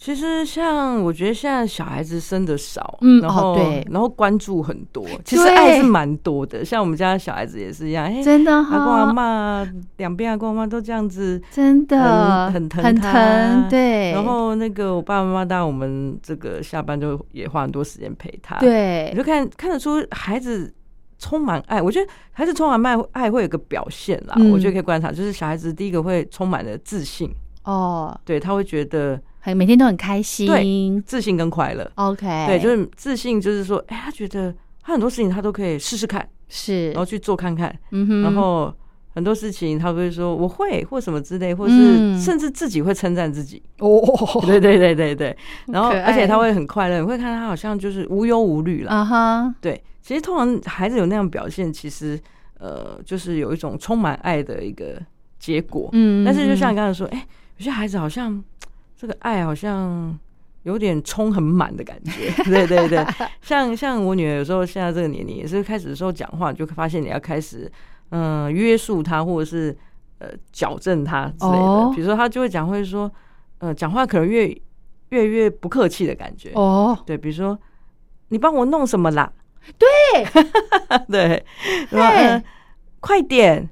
[0.00, 6.64] 其实像我觉得现在小孩子生的少，嗯然后、哦对然后关注很多，其实对爱是蛮多的。
[6.64, 11.38] 像我们家小孩子也是一样，哎、真的阿公阿哈，妈两边阿公阿妈都这样子。
[11.50, 20.72] 真的很很疼很疼，对，然后那个我爸爸妈妈，当然我们这个下班就也花很多时间陪他。，对你就看看得出孩子
[21.18, 21.82] 充满爱。
[21.82, 27.30] 我觉得孩子充满爱爱会有个表现啦，嗯我觉得可以观察，就是小孩子第一个会充满了自信，
[27.64, 31.02] 哦，对他会觉得很每天都很开心。
[31.06, 31.90] 自信跟快乐。
[31.96, 38.72] OK，对，就是自信，就是说，哎、他觉得他很多事情他都可以试试看，是然后，去做看看，嗯哼，然后
[39.14, 43.62] 很多事情他会说我会或什么之类，或是嗯甚至自己会称赞自己。
[43.78, 44.00] 哦，
[44.46, 48.90] 对对对对对，然后而且他会很快乐，你会看他好像就是无忧无虑了。
[48.92, 52.20] 啊哈，对，其实通常孩子有那样表现，其实
[52.58, 55.00] 呃就是有一种充满爱的一个
[55.38, 55.88] 结果。
[55.92, 57.26] 嗯，但是就像嗯你刚才说，哎、
[57.56, 58.42] 有些孩子好像
[59.00, 60.18] 这个爱好像
[60.64, 63.02] 有点充很满的感觉， 对对对，
[63.40, 67.70] 像像我女儿有时候现在这个年龄也是开始的时候讲话，你就发现你要开始
[68.10, 69.74] 嗯、呃约束她，或者是
[70.18, 71.92] 呃矫正她之类的，哦。
[71.94, 73.10] 比如说她就会讲会说，
[73.60, 74.46] 呃讲话可能越
[75.08, 77.58] 越越不客气的感觉，哦，对，比如说
[78.28, 79.32] 你帮我弄什么啦？
[79.78, 79.88] 对。
[81.08, 81.42] 对，
[81.88, 82.44] 然后呃
[83.00, 83.70] 快点，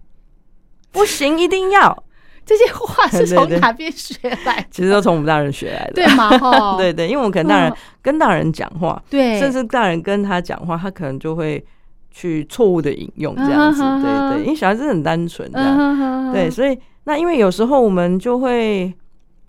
[0.90, 2.04] 不行，一定要。
[2.48, 4.66] 这些话是 从哪边学来的？
[4.70, 6.30] 其实都从我们大人学来的，对嘛？
[6.38, 7.76] 哈，对对，因为我们可能大人嗯。
[8.00, 11.62] 跟大人讲话，对，甚至大人跟他讲话，他可能就会
[12.10, 16.32] 去错误的引用这样子，对对，因为小孩子很单纯这样，嗯哼哼哼。
[16.32, 18.92] 对，所以那因为有时候我们就会。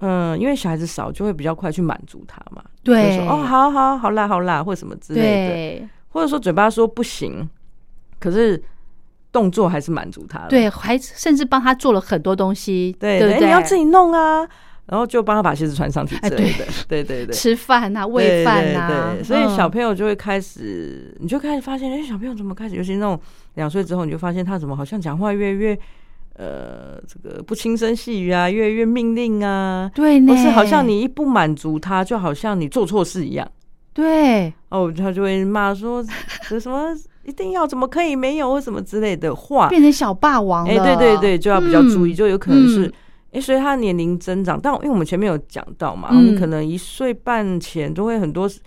[0.02, 2.64] 嗯，因为小孩子少，就会比较快去满足他嘛。
[2.86, 3.18] 对。
[3.18, 5.90] 就说哦，好好好啦，好啦，或什么之类的，对。
[6.08, 7.50] 或者说嘴巴说不行，
[8.18, 8.64] 可是
[9.32, 10.48] 动作还是满足他了。
[10.50, 14.48] 对，还甚至帮他做了很多东西，对对，对要自己弄啊，
[14.86, 16.66] 然后就帮他把鞋子穿上去哎之类的。
[16.88, 23.20] 对对对，吃饭啊，喂饭啊，对对，所以小嗯朋友就会开始，你就开始发现，哎，小朋友怎么开始，尤其那种
[23.56, 25.80] 两岁之后，你就发现他怎么好像讲话越来越。
[26.36, 33.46] 呃，这个不轻声细语啊，越来越命令啊，对呢，或是好像你一不满足他，就好像你做错事一样。
[33.92, 36.02] 对哦，他就会骂说
[36.48, 36.96] 这什么
[37.30, 39.70] 一定要怎么可以没有或什么之类的话。
[39.70, 42.16] 变成小霸王了，哎、对对对，就要比较注意，嗯。
[42.16, 42.94] 就有可能是嗯。
[43.34, 46.26] 哎、随着他年龄增长，但因为我们前面有讲到嘛，嗯。
[46.26, 48.60] 你可能一岁半前都会很多时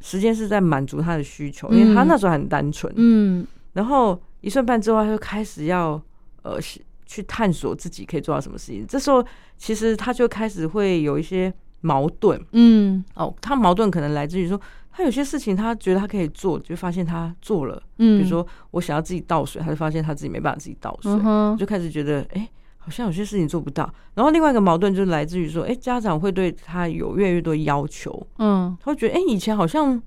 [0.00, 3.46] 时间是在满足他的需求，因为他嗯那时候很单纯，嗯。
[3.74, 6.00] 然后一岁半之后，他就开始要
[6.42, 6.58] 呃
[7.04, 9.22] 去探索自己可以做到什么事情，这时候
[9.58, 11.52] 其实他就开始会有一些
[11.82, 12.42] 矛盾。
[12.52, 13.04] 嗯。
[13.14, 14.58] 哦，他矛盾可能来自于说。
[14.96, 17.82] 他有些事情，他觉得他可以做，就发现他做了。
[17.98, 21.12] 嗯，比如说，我想要自己倒水，他就发现他自己没办法自己倒水。
[21.22, 23.92] 嗯，就开始觉得，哎、好像有些事情做不到。
[24.14, 30.00] 然后另外一个矛盾就是来自于说，哎、家长会对他有越来越多要求，嗯他会觉得，哎、以前好像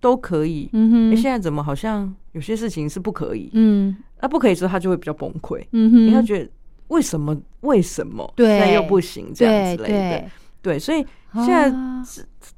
[0.00, 3.48] 都可以，哎、嗯哼，现在怎么好像有些事情是不可以？
[3.52, 6.50] 嗯那、不可以之后，他就会比较崩溃，嗯哼，因为他觉得
[6.88, 10.30] 为什么为什么对又不行这样对之类的，对，
[10.62, 12.02] 对，所以现在啊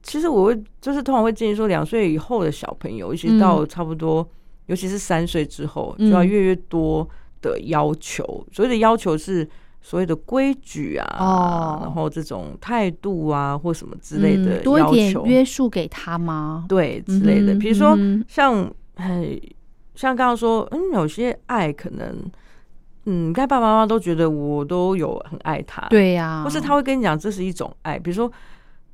[0.02, 4.26] 其实我会就是通常会建议说，两岁以后的小朋友，一直到差不多，
[4.66, 7.08] 尤其是三岁之后，就要嗯越来越多
[7.40, 8.24] 的要求。
[8.50, 9.48] 所谓的要求是
[9.82, 16.64] 所谓的规矩啊，哦然后这种态度啊，或什么之类的嗯多点约束给他吗？
[16.68, 17.54] 对之类的。
[17.54, 19.40] 比如说像，很，
[19.94, 22.16] 像刚刚说，嗯，有些爱可能。
[23.06, 28.32] 嗯，该爸爸妈妈都觉得我都有很爱他，，对呀、或是他会跟你讲这是一种爱，比如说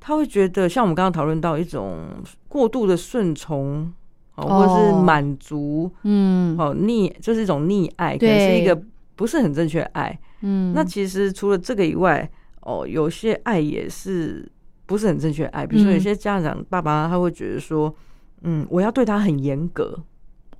[0.00, 2.08] 他会觉得像我们刚刚讨论到一种
[2.48, 3.92] 过度的顺从，
[4.36, 5.02] 哦，或者是哦。
[5.02, 6.56] 满足，嗯。
[6.58, 8.74] 哦，溺就是一种溺爱，可能是一对。
[8.74, 8.82] 个
[9.14, 10.18] 不是很正确的爱。
[10.40, 12.28] 嗯，那其实除了这个以外，
[12.62, 14.50] 哦，有些爱也是
[14.86, 15.94] 不是很正确的爱，比如说嗯。
[15.94, 17.94] 有些家长爸爸他会觉得说，
[18.40, 19.98] 嗯，我要对他很严格，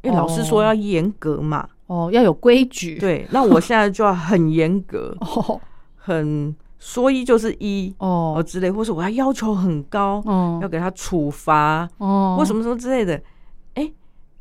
[0.02, 0.64] 因为老师说哦。
[0.66, 5.58] 要严格嘛，哦要有规矩，，对，那我现在就要很严格，哦。
[6.02, 8.34] 很说一就是一哦。
[8.36, 10.58] 哦之类，或是我要要求很高，哦。
[10.60, 13.22] 要给他处罚哦，或什么什么之类的，
[13.74, 13.92] 哎，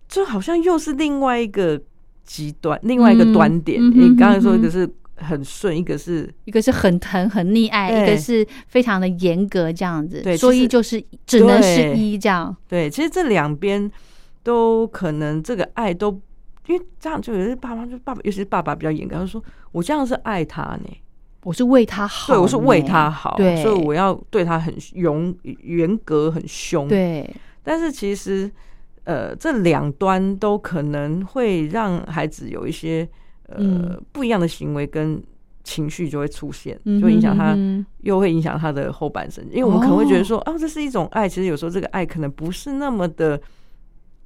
[0.07, 1.79] 这好像又是另外一个
[2.23, 3.79] 极端，另外一个端点。
[3.79, 13.91] 你刚才说一个是很顺，一个是一个是很疼很溺爱，一个是非常的严格这样子，对说一就是只能是一这样，对，其实这两边
[14.41, 16.19] 都可能这个爱都。
[16.67, 20.97] 因为这样就有些爸妈就爸爸，尤其是爸爸比较严格，他就说我这样是爱他呢，
[21.49, 27.27] 我是为他好呢，对我是为他好，对，所以我要对他很严严格很凶，对。
[27.63, 28.49] 但是其实，
[29.03, 33.07] 呃，这两端都可能会让孩子有一些
[33.47, 34.01] 呃、嗯。
[34.11, 35.19] 不一样的行为跟
[35.63, 37.83] 情绪就会出现，嗯就影响他，哼。
[38.01, 39.43] 又会影响他的后半生。
[39.49, 40.55] 因为我们可能会觉得哦说，哦。
[40.55, 43.41] 这是一种爱，其实有时候这个爱可能不是那么的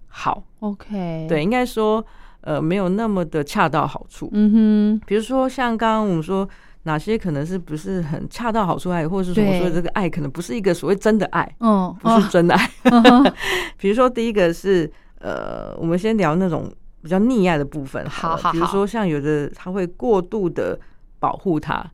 [0.09, 2.05] 好，OK，对，，应该说，
[2.41, 4.29] 呃，没有那么的恰到好处。
[4.33, 4.51] 嗯
[4.99, 5.01] 哼。
[5.07, 6.45] 比如说像刚刚我们说。
[6.83, 12.69] 哪些可能是不是很恰到好处爱，或者是说我对说的这个爱可能不是一个所谓真的爱，哼，嗯，不是真的爱。
[12.91, 13.33] 哦
[13.77, 20.77] 比如说第一个是呃，我们先聊那种比较溺爱的部分好好好好比如说像有的他会过度的
[21.19, 21.85] 保护他，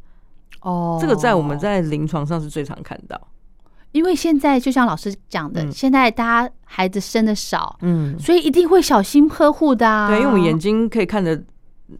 [0.62, 3.19] 哦，这个在我们在临床上是最常看到。
[3.91, 10.08] 因为现在就像老师讲的，嗯现在大家孩子生的少，嗯，所以一定会小心呵护的、啊。
[10.08, 11.39] 对，因为我们眼睛可以看的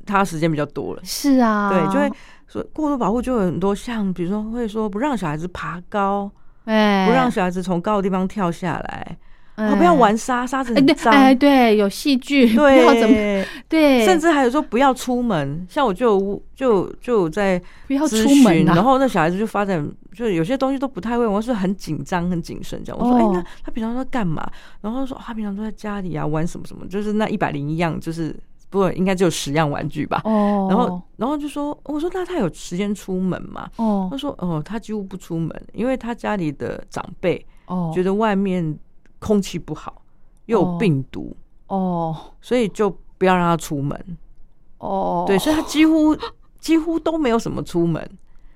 [0.06, 2.12] 他时间比较多了，是啊，对，就会
[2.52, 6.30] 说过度保护就有很多像，比如说会说不让小孩子爬高，
[6.66, 9.18] 哎，不让小孩子从高的地方跳下来，
[9.56, 18.74] 哎哦，不要玩沙，沙子哎对很脏，哎对，有戏剧，不要怎么对，对，甚至还有说不要出门，像我就就就在不要出门，啊。
[18.74, 23.00] 然后那小孩子就发展，就有些东西都不太会，我是很紧张、很谨慎这样。
[23.00, 24.50] 我说，哎、哦那他平常都在干嘛？
[24.82, 28.36] 然后他说，哦他平常都在家里啊，玩什么什么，就是那一百零一样，就是
[28.70, 30.22] 不应该只有十样玩具吧。
[30.24, 33.70] 哦，然后，然后就说，我说那他有时间出门吗？
[33.78, 38.78] 哦他说，哦，他几乎不出门，因为他家里的长辈哦觉得外面
[39.20, 40.02] 空气不好，
[40.46, 41.36] 又有哦病毒，
[41.68, 44.18] 哦所以就不要让他出门。
[44.78, 46.16] 哦，对，所以他几乎
[46.60, 48.10] 几乎都没有什么出门。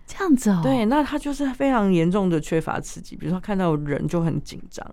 [0.06, 4.86] 这样子哦，对，那他就是非常严重的缺乏刺激，比如说看到人就很紧张，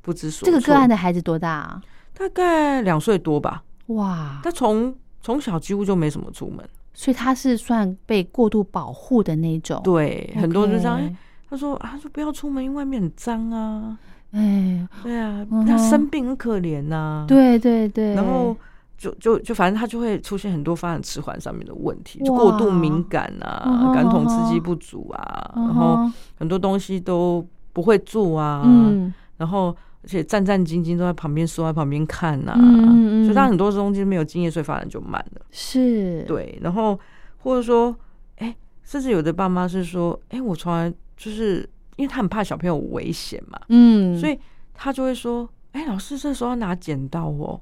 [0.00, 0.52] 不知所措。
[0.52, 1.82] 这个个案的孩子多大啊？
[2.16, 6.64] 大概两岁多吧，哇，他从从小几乎就没什么出门。
[6.96, 9.80] 所以他是算被过度保护的那种。
[9.82, 11.16] 对，很多就这样。
[11.50, 13.98] 他说啊，他说不要出门，因为外面很脏啊。
[14.30, 18.56] 哎，对啊，嗯他生病很可怜呐、，对对对，然后
[18.96, 28.62] 就就就反正他就会出现很多发展迟缓上面的问题，就过度敏感啊感统刺激不足啊，嗯然后很多东西都不会做啊。
[28.64, 33.24] 嗯然后而且战战兢兢都在旁边缩在旁边看呐、嗯嗯嗯。
[33.24, 35.42] 所以他很多东西没有经验，所以发展就慢了。
[35.50, 36.98] 是，对，然后
[37.38, 37.94] 或者说，
[38.36, 44.38] 哎，甚至有的爸妈是说，哎，我从来就是因为他很怕小朋友危险嘛，嗯，所以
[44.74, 47.60] 他就会说，哎，老师这时候要拿剪刀哦。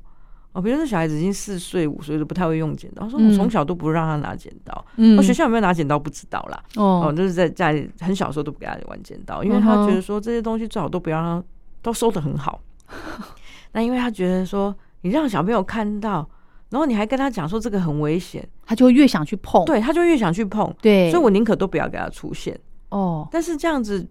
[0.55, 4.85] 哦，比如说小孩子已经四岁五岁就不太会用剪刀，说我嗯从小都不让他拿剪刀。
[4.97, 5.19] 嗯。
[5.19, 6.63] 哦，学校有没有拿剪刀不知道啦。
[6.77, 11.47] 哦，哦就是在家里很小的时候都不给他玩剪刀，因为他觉得说这些东西最好都不要让他
[11.83, 12.61] 都收的很好。
[13.73, 16.29] 那因为他觉得说你让小朋友看到，
[16.71, 20.73] 然后你还跟他讲说这个很危险，他就会越想去碰，对，他就越想去碰。
[20.81, 22.59] 对，所以我宁可都不要给他出现。
[22.91, 24.07] 哦，但是这样子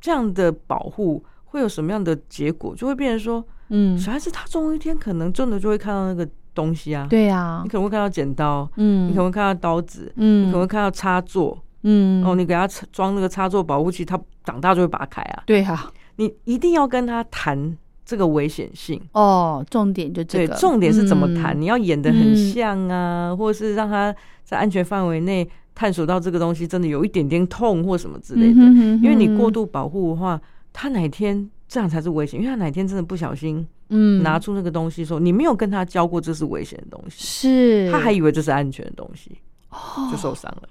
[0.00, 2.74] 这样的保护会有什么样的结果？
[2.74, 11.56] 就会变成说，嗯，小孩子他总有一天可能真的就会看到那个东西啊。，对啊你，可能会看到剪刀，嗯，你可能会看到刀子，嗯，你可能会看到插座。
[11.86, 15.42] 嗯，哦，你给他插装那个插座保护器，他长大就会拔开啊。
[15.46, 19.00] 对啊，你一定要跟他谈这个危险性。
[19.12, 21.58] 哦，重点就这对，个，重点是怎么谈？
[21.58, 28.60] 嗯你要演的嗯很像啊，或者是让他在安全范围内探索到这个东西真的有一点点痛或什么之类的。
[28.60, 30.40] 嗯哼哼因为你过度保护的话，
[30.72, 39.38] 他哪天这样才是危险，因为他哪天真的不小心嗯拿出那个东西的时候，你没有跟他教过这是危险的东西，是，他还以为这是安全的东西，
[39.70, 40.68] 哦就受伤了。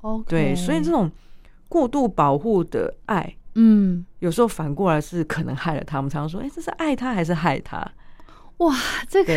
[0.00, 1.10] OK，对，所以这种
[1.68, 3.34] 过度保护的爱。
[3.54, 5.98] 嗯，有时候反过来是可能害了他。
[5.98, 7.86] 我们常常说，哎、这是爱他还是害他？
[8.58, 8.72] 哇，
[9.08, 9.32] 这个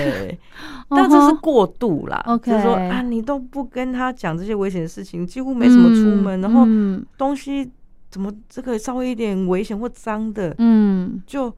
[0.90, 2.24] 但这是过度啦。
[2.28, 7.70] OK 就是说啊，你都不跟他讲这些危险的事情，几乎没什么出门，嗯然后嗯东西
[8.12, 11.52] 怎么这个稍微一点危险或脏的，嗯就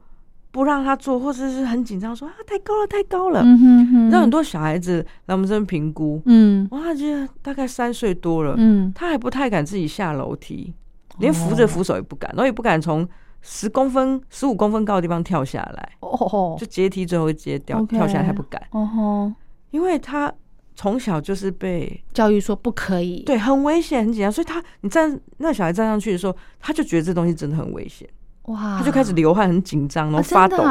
[0.50, 3.42] 不让他做，或者是很紧张说啊太高了太高了。
[3.44, 10.72] 嗯哼哼，让很多小孩子来我们这边评估，嗯哇，他觉得大概三岁多了，嗯他还不太敢自己下楼梯，
[11.18, 13.06] 连扶着哦扶手也不敢，然后也不敢从
[13.42, 19.32] 十公分、十五公分高的地方跳下来，哦就阶梯最后一阶掉跳下来，他不敢，哦吼，
[19.70, 20.32] 因为他
[20.74, 28.08] 从小就是被教育说不可以，对很危险、很紧张，所以他你站那小孩站上去的时候，他就觉得这东西真的很危险，
[28.44, 30.62] 哇，他就开始流汗、很紧张，然后啊发抖。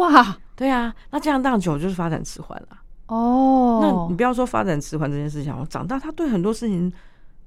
[0.00, 2.68] 哇对啊，那这样当久就是发展迟缓了。
[3.06, 6.92] 哦，那你不要说发展迟缓这件事情，我长大他对很多事情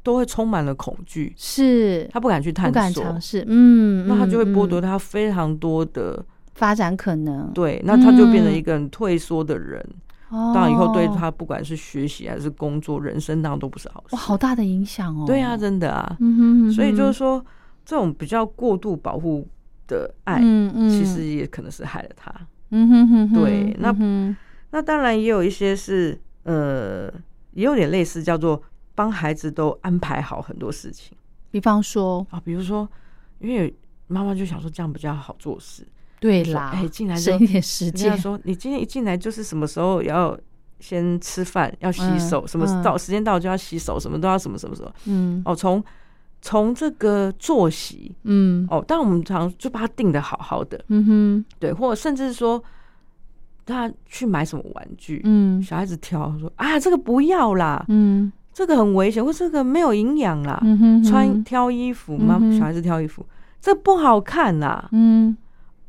[0.08, 2.08] 都会充满了恐惧，是。
[2.14, 9.86] 他不敢去探不敢索，尝试，嗯，那他就会嗯剥夺嗯他非常多的发展可能，对，那他就变成嗯一个很退缩的人。
[10.30, 14.16] 哦，当然以后对他不管是学习还是工作、人生，当然都不是好事。
[14.16, 16.16] 哇，好大的影响哦，对啊，真的啊。
[16.22, 17.46] 嗯哼哼，所以就是说，
[17.84, 19.46] 这种比较过度保护
[19.88, 22.34] 的爱，嗯嗯，其实也可能是害了他。
[22.72, 24.34] 嗯哼哼哼，对那嗯
[24.72, 27.12] 那当然也有一些是呃，
[27.52, 28.62] 也有点类似，叫做
[28.98, 31.16] 帮孩子都安排好很多事情。
[31.52, 32.90] 比方说，啊，比如说，
[33.38, 33.72] 因为
[34.08, 35.90] 妈妈就想说这样比较好做事，说
[36.20, 40.36] 对啦，哎进来 省一点时间，说你今天一进来就是什么时候要
[40.80, 45.44] 先吃饭，要洗嗯手，什么嗯到时间到就要洗手，什么都要什么什么什么嗯。
[45.46, 45.84] 哦，从
[46.42, 48.68] 从这个作息嗯。
[48.72, 51.46] 哦，但我们常就把它定的好好的，嗯哼。
[51.60, 52.62] 对，或者甚至说
[53.66, 55.62] 他去买什么玩具，嗯。
[55.62, 62.40] 小孩子挑说啊这个不要啦，嗯这个很危险，或这个没有营养啦，嗯哼，穿挑衣服，吗？
[62.42, 63.24] 嗯小孩子挑衣服，
[63.62, 65.38] 这不好看啦，嗯。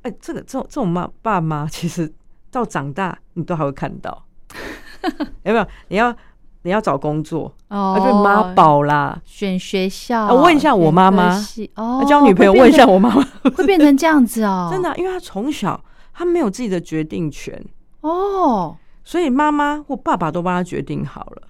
[0.03, 2.13] 哎，这个这种这种妈爸妈，其实
[2.51, 4.23] 到长大你都还会看到，
[5.45, 5.67] 有没有？
[5.89, 6.15] 你要
[6.61, 8.23] 你要找工作，哦。
[8.23, 11.43] 妈宝啦，选学校，啊问一下我妈妈。
[11.77, 17.65] 哦，交女朋友问一下我妈妈，会变成这样子哦， 真的啊、因为他从小他没有自己的决定权，
[18.03, 21.43] 哦，所以妈妈或爸爸都帮他决定好了，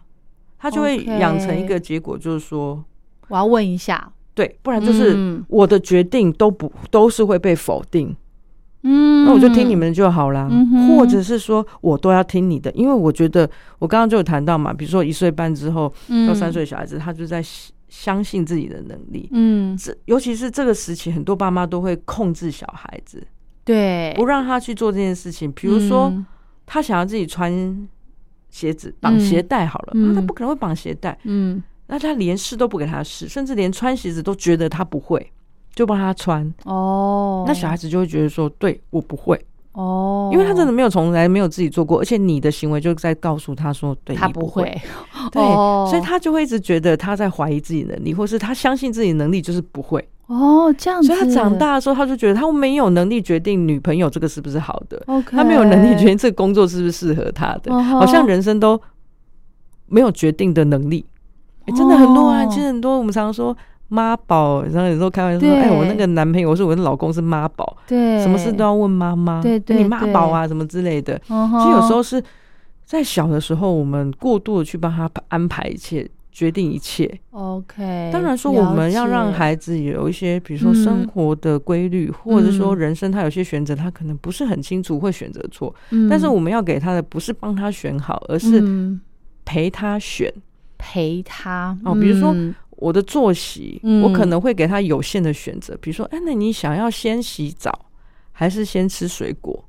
[0.59, 2.85] 他就会养成一个结果，就是说，
[3.29, 5.45] 我要问一下，对，不然就是嗯。
[5.49, 8.15] 我的决定都不都是会被否定，
[8.83, 13.49] 嗯，那我就听你们就好啦，嗯或者是说我都要听你的，因为我觉得
[13.79, 15.93] 我刚刚就有谈到嘛，比如说一岁半之后
[16.27, 19.29] 到三，岁小孩子，他就在相相信自己的能力。
[19.33, 23.27] 嗯，这尤其是这个时期，很多爸妈都会控制小孩子，
[23.65, 25.51] 对，不让他去做这件事情。
[25.53, 26.27] 比如说，嗯。
[26.71, 27.89] 他想要自己穿
[28.51, 30.15] 鞋子，绑鞋带好了，嗯。
[30.15, 35.31] 他不可能会绑鞋带，嗯，那他连试都不给他试，甚至连穿鞋子都觉得他不会，
[35.75, 36.53] 就帮他穿。
[36.65, 39.41] 哦，那小孩子就会觉得说，对我不会，
[39.73, 44.65] 哦，因为他真的没有从来没有自己做过，而且你的行为就在告诉他说，对他你不会，
[45.33, 45.87] 对，哦。
[45.89, 55.03] 所以他就会一直觉得他在怀疑自己能力，或是他相信自己能力就是不会，哦，这样子，所以他长大的时候，他就觉得他没有能力决定女朋友这个是不是好的。
[55.31, 58.07] 他没有能力决定这个工作是不是适合他的，好。
[58.07, 58.81] 像人生都
[59.87, 61.05] 没有决定的能力。
[61.65, 62.49] 欸真的很多啊，哦。
[62.51, 63.57] 其实很多我们常说
[63.89, 65.63] 妈宝，然后有时候开玩笑说，对。
[65.63, 71.19] 哎，我那个男朋友，我说我的老公是妈宝，对，什么事都要问妈妈，对对你妈宝啊什么之类的。
[71.27, 72.23] 其实有时候是
[72.85, 76.07] 在小的时候，我们过度的去帮他安排一切，
[76.39, 77.21] 决定一切。
[77.33, 85.75] OK，当然说，我们要让孩子有一些，比如说生活的规律，或者说人生他有些选择，他可能不是很清楚，会选择错。
[85.91, 89.01] 嗯但是我们要给他的不是帮他选好，而是嗯
[89.45, 90.33] 陪他选。
[90.81, 97.87] 陪他哦比如说嗯我的作息，嗯我可能会给他有限的选择，比如说，哎，那你想要先洗澡，
[98.31, 99.65] 还是先吃水果？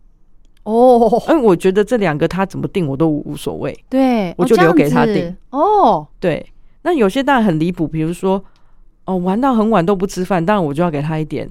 [0.66, 3.76] 哦，哎，我觉得这两个他怎么定我都无无所谓。
[3.90, 6.46] 对，我就留给他定哦，对，
[6.82, 8.44] 那有些当然很离谱，比如说，
[9.06, 11.50] 哦，玩到很晚都不吃饭，当然我就要给他一点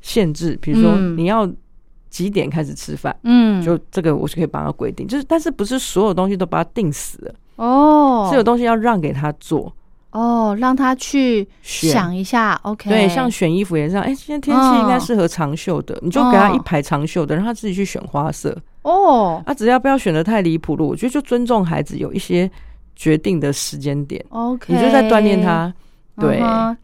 [0.00, 1.16] 限制，比如说嗯。
[1.16, 1.50] 你要
[2.10, 9.74] 几点开始吃饭，嗯，就这个我是可以帮他规定，就是但是不是所有东西都把它定死了，哦，是有东西要让给他做。
[10.12, 11.90] 哦，让他去选。
[11.90, 18.56] 想一下，OK，对，像选衣服也是这样，哎，今天天气应该适合长袖的，你就给他一排长袖的，让他自己去选花色。
[18.82, 19.42] 哦。
[19.44, 22.48] 啊，只要不要选的太离谱了，我觉得就尊重孩子有一些
[22.94, 25.72] 决定的时间点，，OK，你就在锻炼他。
[26.18, 26.38] 对。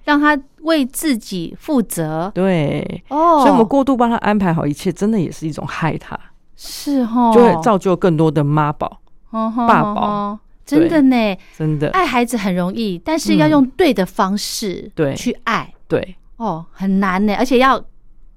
[0.05, 6.19] 让他为自己负责，对，哦，所以我们过度帮他安排好一切，真的也是一种害他，
[6.57, 9.01] 是哦，就会造就更多的妈宝，
[9.31, 10.39] 爸宝。
[10.67, 11.91] 真的呢，真的。
[11.91, 15.15] 爱孩子很容易，但是要用对的方式对。
[15.17, 15.73] 去爱。
[15.89, 16.17] 对。
[16.37, 17.77] 哦，很难呢，而且要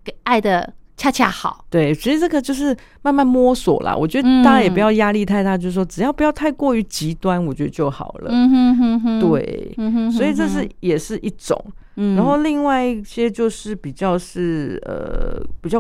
[0.04, 1.66] 给爱的恰恰好。
[1.70, 3.96] 对，其实这个就是慢慢摸索啦。
[3.96, 8.30] 我觉得大家也不要压力太大，就是说只要不要太过于极端，我觉得就好了。
[8.32, 11.58] 嗯哼哼哼，对，嗯哼哼所以这是也是一种。
[11.96, 15.80] 嗯然后另外一些就是比较是呃比较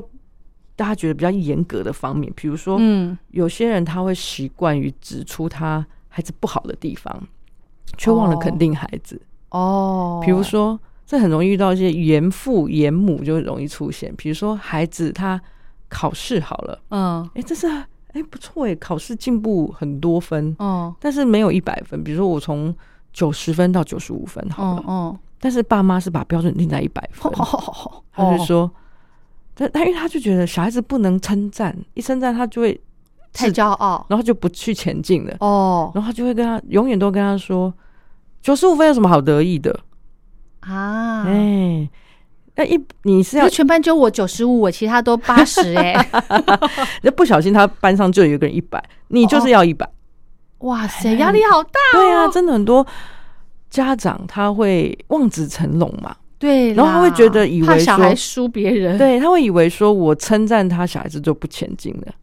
[0.75, 7.27] 大家觉得比较严格的方面，比如说嗯有些人他会习惯于指出他孩子不好的地方，
[7.97, 9.19] 却忘了肯定孩子。
[9.49, 10.79] 哦，比如说，
[11.13, 14.11] 这很容易遇到一些严父严母就容易出现。
[14.17, 15.39] 比如说，孩子他
[15.87, 22.03] 考试好了，嗯哎，这是哎不错哎，考试进步很多分，哦但是没有一百分。
[22.03, 22.75] 比如说，我从
[23.11, 28.71] 九十分到九十五分好了，哦哦但是爸妈是把标准定在一百分，哦，他就说，
[29.55, 32.81] 他他因为他就觉得小孩子不能称赞，一称赞他就会
[33.31, 37.71] 太骄傲然后就不去前进了，哦然后他就会跟他永远都跟他说，
[38.41, 39.79] 九十五分有什么好得意的？
[40.67, 41.23] 啊。
[41.27, 41.89] 哎，
[42.55, 45.93] 那一你是要全班只有我九十五，我其他都 八十哎，
[47.01, 49.89] 那不小心他班上就有一个人一百，你就是要一百。
[50.59, 51.93] 哇塞，压力好大哦。
[51.93, 52.85] 对啊，真的很多
[53.69, 62.13] 家长他会望子成龙嘛，对，然后他会觉得以为怕小孩输别人，对他会以为说我称赞他，小孩子就不前进了。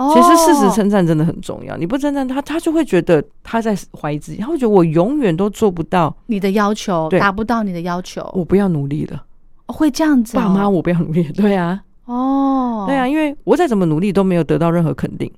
[0.00, 9.22] 哦，其实事实称赞真的很重要，你不称赞他，他就会觉得他在怀疑自己，他会觉得我永远都做不到，你的要求对达不到你的要求，我不要努力了，
[9.66, 15.30] 哦会这样子哦，爸妈我不要努力了，对啊，哦，对啊，，因为我再怎么努力都没有得到任何肯定，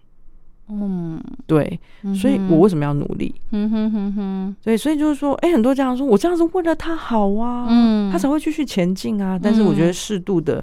[0.69, 1.81] 嗯，对，
[2.15, 3.35] 所以我为什么要努力？
[3.51, 9.39] 嗯哼哼哼，对，所以就是说，哎、很多家长说我这样子为了他好啊，嗯他才会继续前进啊。
[9.43, 9.93] 但是我觉得。
[9.93, 10.63] 适度的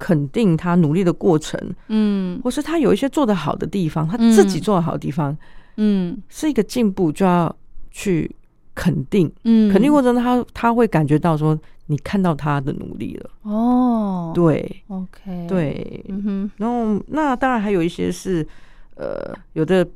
[0.00, 2.40] 肯定他努力的过程，嗯。
[2.42, 5.36] 或是他有一些做得好的地方，他自己做得好的地方，
[5.76, 6.20] 嗯。
[6.28, 7.54] 是一个进步，就要
[7.90, 8.34] 去
[8.74, 9.30] 肯定。
[9.44, 16.04] 嗯，肯定过程，他他会感觉到说，你看到他的努力了，哦，对，OK，，对。
[16.08, 18.46] 嗯哼，然后那当然还有一些是，
[18.96, 19.86] 呃，有的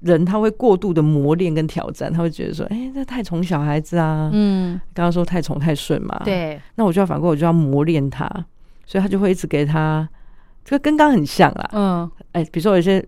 [0.00, 8.28] 人他会过度的磨练跟挑战，他会觉得说，哎、这太宠小孩子啊，嗯，刚刚说太宠太顺嘛，，对，那我就要反过，我就要磨练他，
[8.86, 10.08] 所以他就会一直给他，
[10.64, 11.70] 这个跟刚刚很像啦。
[11.72, 13.04] 嗯，哎、比如说有一些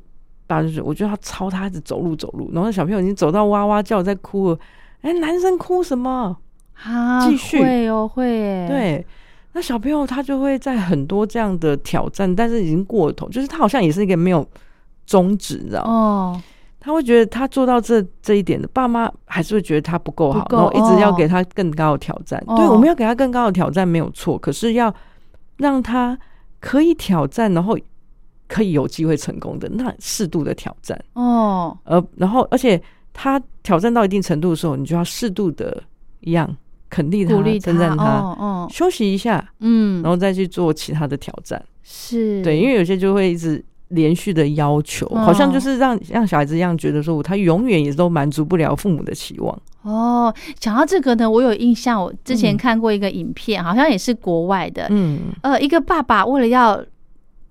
[0.47, 4.59] 爸就是，我就要操他一直走路走路，然后小朋友已经走到哇哇叫在哭了，
[5.03, 6.37] 哎、男生哭什么？
[6.85, 9.07] 啊，继续会哦，会耶，对，
[9.53, 14.47] 那小朋友他就会在很多这样的挑战，但是已经过头，就是他好像也是一个没有
[15.07, 15.91] 终止，你知道吗？
[15.91, 16.43] 哦，
[16.79, 22.39] 他会觉得他做到这这一点的，爸妈还是会觉得他不够好，然后一直要哦给他更高的挑战。
[22.47, 24.95] 哦对，我们要给他更高的挑战没有错，可是要
[25.57, 26.19] 让他
[26.61, 27.79] 可以挑战，然后
[28.49, 30.99] 可以有机会成功的，那适度的挑战。
[31.15, 32.81] 哦，呃，然后而且
[33.13, 35.83] 他挑战到一定程度的时候，你就要适度的
[36.21, 36.57] 一样
[36.89, 41.61] 肯定他、称赞他，哦哦，休息一下，嗯，然后再去做其他的挑战。
[41.83, 49.63] 是，对，因为有些就会一直连续的要求，嗯好像就是让让小孩子一样觉得说，他永远也都满足不了父母的期望。
[49.87, 52.57] 哦，讲到这个呢，我有印象，我之前嗯。
[52.57, 55.32] 看过一个影片，好像也是国外的，嗯。
[55.43, 56.84] 呃，一个爸爸为了要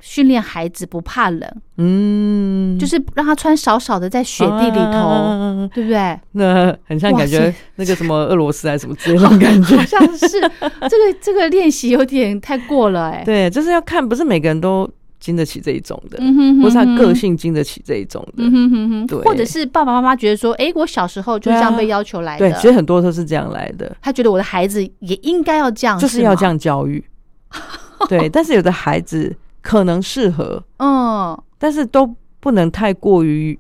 [0.02, 5.70] 训练孩子不怕冷，嗯，就是让他穿少少的在雪地里头，啊。
[5.74, 6.20] 对不对？
[6.34, 9.76] 那很像感觉那个什么俄罗斯还是什么之类的那种感觉。
[9.78, 9.84] 好。
[9.86, 14.88] 像是这个这个练习有点太过了、哎，对，就是要看，不是每个人都
[15.20, 18.44] 经得起这一种的，嗯哼哼或是他个性经得起这一种的。
[18.44, 19.20] 嗯哼哼哼，对。
[19.24, 27.04] 或者是爸爸妈妈觉得说，哎、我小时候就这样被要求来的，对，其实很多都是这样来的，他觉得我的孩子也应该要这样，就是要这，样教育。
[28.10, 33.58] 对，但是有的孩子可能适合，嗯，但是都不能太过于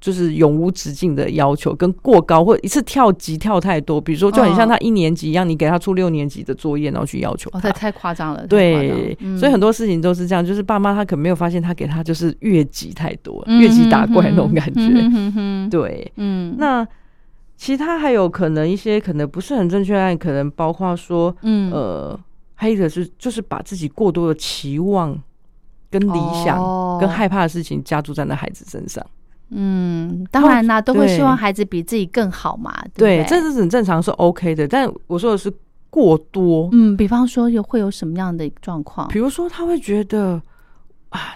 [0.00, 4.00] 就是永无止境的要求，跟过高或者一次跳级跳太多。
[4.00, 7.88] 比如说，就很像他一年级一样，你给他出六年级的作业，然后去要求哦，他太。
[7.88, 15.70] 太夸张了，对，嗯所以很多事情都是这样，就是爸妈他可能没有发现，他给他就是越级太多，嗯越级打怪那种感觉。
[15.70, 16.86] 对，嗯，那
[17.56, 22.20] 其他还有可能一些可能不是很正确的案，可能包括说，嗯呃，
[22.54, 25.18] 还有一个是就是把自己过多的期望、
[25.90, 29.02] 跟理想、哦跟害怕的事情加注在那孩子身上。
[29.50, 34.68] 嗯，当然啦，都会希望孩子比自己更好嘛，对，对不对，这是很正常，是 OK 的。
[34.68, 35.52] 但我说的是
[35.90, 39.08] 过多，嗯，比方说有会有什么样的状况？
[39.08, 39.18] 比？
[39.18, 40.40] 如说他会觉得
[41.08, 41.34] 啊，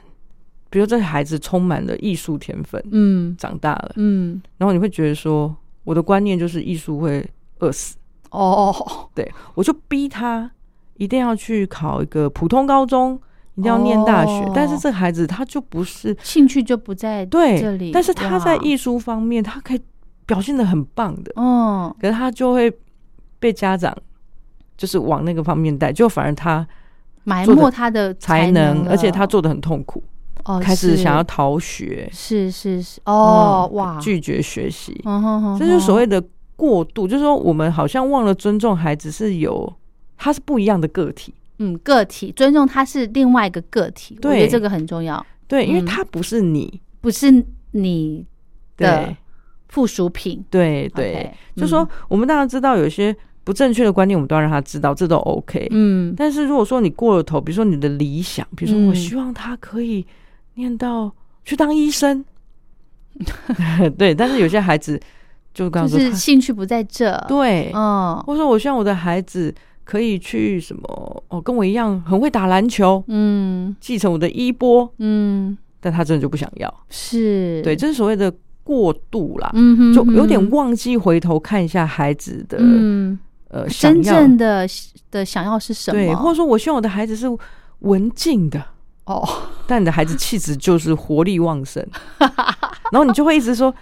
[0.68, 3.34] 比如这个孩子充满了艺术天分，嗯。
[3.38, 5.54] 长大了，嗯，然后你会觉得说，
[5.84, 7.26] 我的观念就是艺术会
[7.60, 7.96] 饿死，
[8.30, 10.50] 哦，对我就逼他
[10.98, 13.18] 一定要去考一个普通高中，
[13.54, 14.32] 一定要念大学。
[14.44, 14.52] 哦。
[14.54, 19.80] 但是这个孩子他就不是兴趣就不在对，这里，但是他在艺术方面，他可以
[20.24, 22.72] 表现的很棒的，哦，可是他就会
[23.38, 23.94] 被家长
[24.76, 26.66] 就是往那个方面带，就反而他
[27.24, 30.02] 埋没他的才能而且他做的很痛苦，
[30.44, 36.22] 哦开始想要逃学，是是是哦嗯哇，拒绝学习，嗯哼哼这就是所谓的
[36.56, 39.72] 过度，就是说我们好像忘了尊重孩子是有，
[40.16, 45.86] 他是不一样的个体，嗯个体尊重他是另外一个个体，我觉得对这个很重要，对，因为嗯。
[45.86, 48.26] 他不是你，不是你
[48.76, 49.14] 的
[49.68, 50.44] 附属品。
[50.50, 51.32] 对对。
[51.56, 55.68] 就说我们当然知道有些不正确的观念，我们都要让他知道，这都 OK。
[55.70, 56.14] 嗯。
[56.16, 60.06] 但是如果说你过了头，比如说你的理想，比如说我嗯希望他可以
[60.54, 61.12] 念到
[61.44, 62.24] 去当医生，
[63.98, 65.00] 对，但是有些孩子
[65.52, 68.16] 就刚就是兴趣不在这，对，嗯。
[68.26, 69.54] 或者说我希望我的孩子
[69.84, 73.74] 可以去什么哦，跟我一样很会打篮球，嗯。
[73.80, 75.56] 继承我的衣钵，嗯。
[75.80, 76.72] 但他真的就不想要。
[76.88, 83.18] 是，对，这是所谓的过度啦，嗯哼就有点忘记回头看一下孩子的、嗯。
[83.48, 84.66] 呃想真正的
[85.10, 86.00] 的想要是什么？
[86.00, 87.26] 对，或者说我希望我的孩子是
[87.80, 88.64] 文静的，
[89.04, 89.28] 哦，
[89.66, 91.84] 但你的孩子气质就是活力旺盛，
[92.92, 93.74] 然后你就会一直说。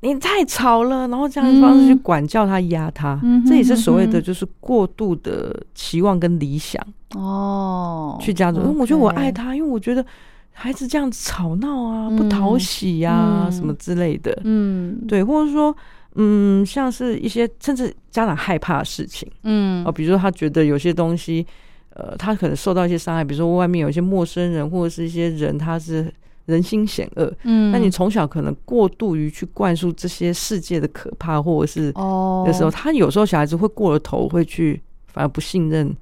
[0.00, 1.98] 你太吵了，然后这样的方式去嗯。
[1.98, 6.80] 管教他、压他，这也是所谓的就是过度的期望跟理想。
[7.14, 8.60] 哦，去这样子。
[8.60, 10.04] 因为我觉得我爱他，因为我觉得
[10.52, 12.16] 孩子这样子吵闹啊，嗯。
[12.16, 13.52] 不讨喜呀、嗯。
[13.52, 14.38] 什么之类的。
[14.44, 15.74] 嗯，对，或者说，
[16.14, 19.28] 嗯，像是一些甚至家长害怕的事情。
[19.42, 19.84] 嗯。
[19.84, 21.44] 哦，比如说他觉得有些东西，
[21.94, 26.12] 呃，他可能受到一些伤害，比如说外面有一些陌生人或者是一些人，他是
[26.48, 27.32] 人心险恶。
[27.44, 32.42] 嗯，那你从小可能过度于去灌输这些世界的可怕，或者是哦。
[32.46, 35.94] 的时候他有时候小孩子会过了头，会去反而不信任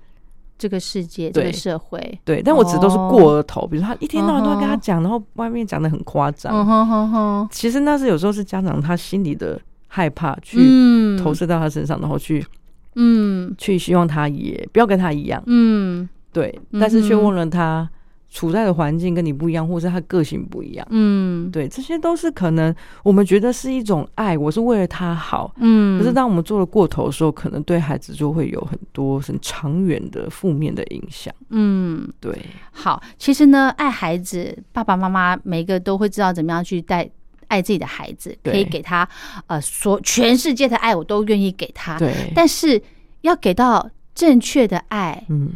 [0.57, 3.09] 这个世界，这个社会，对，但我指都是哦。
[3.11, 7.49] 过了头，比如他一天到晚都会跟他讲，然后外面讲的很夸张。
[7.51, 11.19] 其实那是有时候是家长他心里的害怕去嗯。
[11.19, 12.47] 投射到他身上，然后去
[12.95, 13.53] 嗯。
[13.59, 16.09] 去希望他也不要跟他一样，嗯。
[16.33, 17.25] 对，嗯但是却哼。
[17.25, 17.89] 忘了他
[18.29, 20.87] 处在的环境跟你不一样，或者是他个性不一样。
[20.91, 25.55] 嗯，对，这些都是可能我们觉得是一种爱，我是为了他好。
[25.59, 31.35] 嗯，可是当我们做了过头的时候，可能对孩子就会有很多很长远的负面的影响。
[31.51, 32.07] 嗯。
[32.21, 32.37] 对，
[32.73, 37.09] 好，其实呢，爱孩子，爸爸妈妈每一个都会知道怎么样去带
[37.49, 39.09] 爱自己的孩子，可以给他
[39.47, 41.99] 呃所全世界的爱，我都愿意给他。
[41.99, 42.83] 对，但是
[43.23, 45.51] 要给到正确的爱，嗯。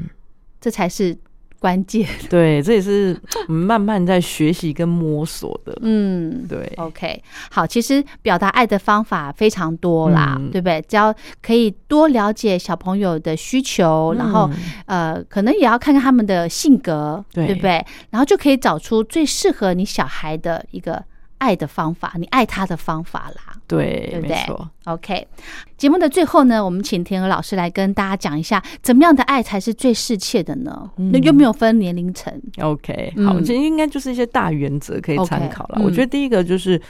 [0.62, 1.16] 这才是
[1.60, 2.08] 关键。
[2.28, 5.78] 对，这也是慢慢在学习跟摸索的。
[5.82, 10.82] 嗯，对，OK，好，其实表达爱的方法非常多啦，嗯对不对？
[10.88, 14.50] 只要可以多了解小朋友的需求，然后
[14.86, 17.84] 嗯呃，可能也要看看他们的性格，对不对？
[18.08, 21.04] 然后就可以找出最适合你小孩的一个
[21.38, 23.49] 爱的方法，你爱他的方法啦。
[23.70, 24.70] 对，对不对没错。
[24.86, 25.28] OK，
[25.76, 30.90] 节目的最后呢，我们请田娥老师来跟大家讲一下，怎么样的爱才是最适切的呢？
[30.96, 35.80] 那又没有分年龄层？OK，嗯好，其实应该就是一些大原则可以参考了。
[35.84, 36.80] 我觉得第一个就是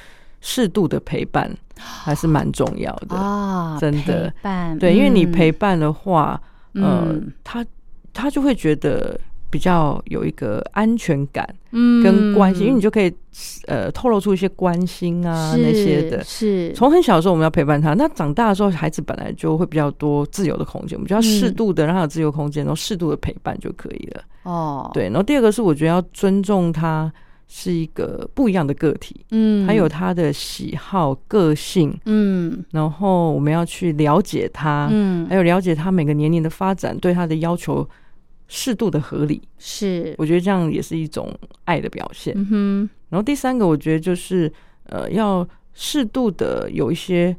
[0.40, 3.14] 适度的陪伴还是蛮重要的。
[3.14, 6.40] 啊，真的陪伴，对，因为你嗯陪伴的话，
[6.72, 7.64] 呃嗯，他
[8.14, 9.20] 他就会觉得
[9.50, 12.02] 比较有一个安全感嗯。
[12.02, 13.12] 跟关心，因为你就可以
[13.66, 16.22] 呃透露出一些关心啊那些的。
[16.24, 16.72] 是。
[16.74, 21.54] 从很小的时候我们要陪伴他，那长大的时候孩子本来就会比较多自由的空间，我们就要适嗯。
[21.54, 24.22] 度的让他有自由空间，然后适度的陪伴就可以了。
[24.44, 27.12] 哦，，对，然后第二个是我觉得要尊重他
[27.46, 32.64] 是一个不一样的个体，嗯，还有他的喜好、个性，嗯。
[32.70, 35.26] 然后我们要去了解他，嗯。
[35.28, 37.86] 还有了解他每个年龄的发展，对他的要求
[38.52, 41.32] 适度的合理，是，我觉得这样也是一种
[41.66, 42.34] 爱的表现。
[42.36, 44.52] 嗯哼，然后第三个，我觉得就是
[44.86, 47.34] 呃，要适度的有一些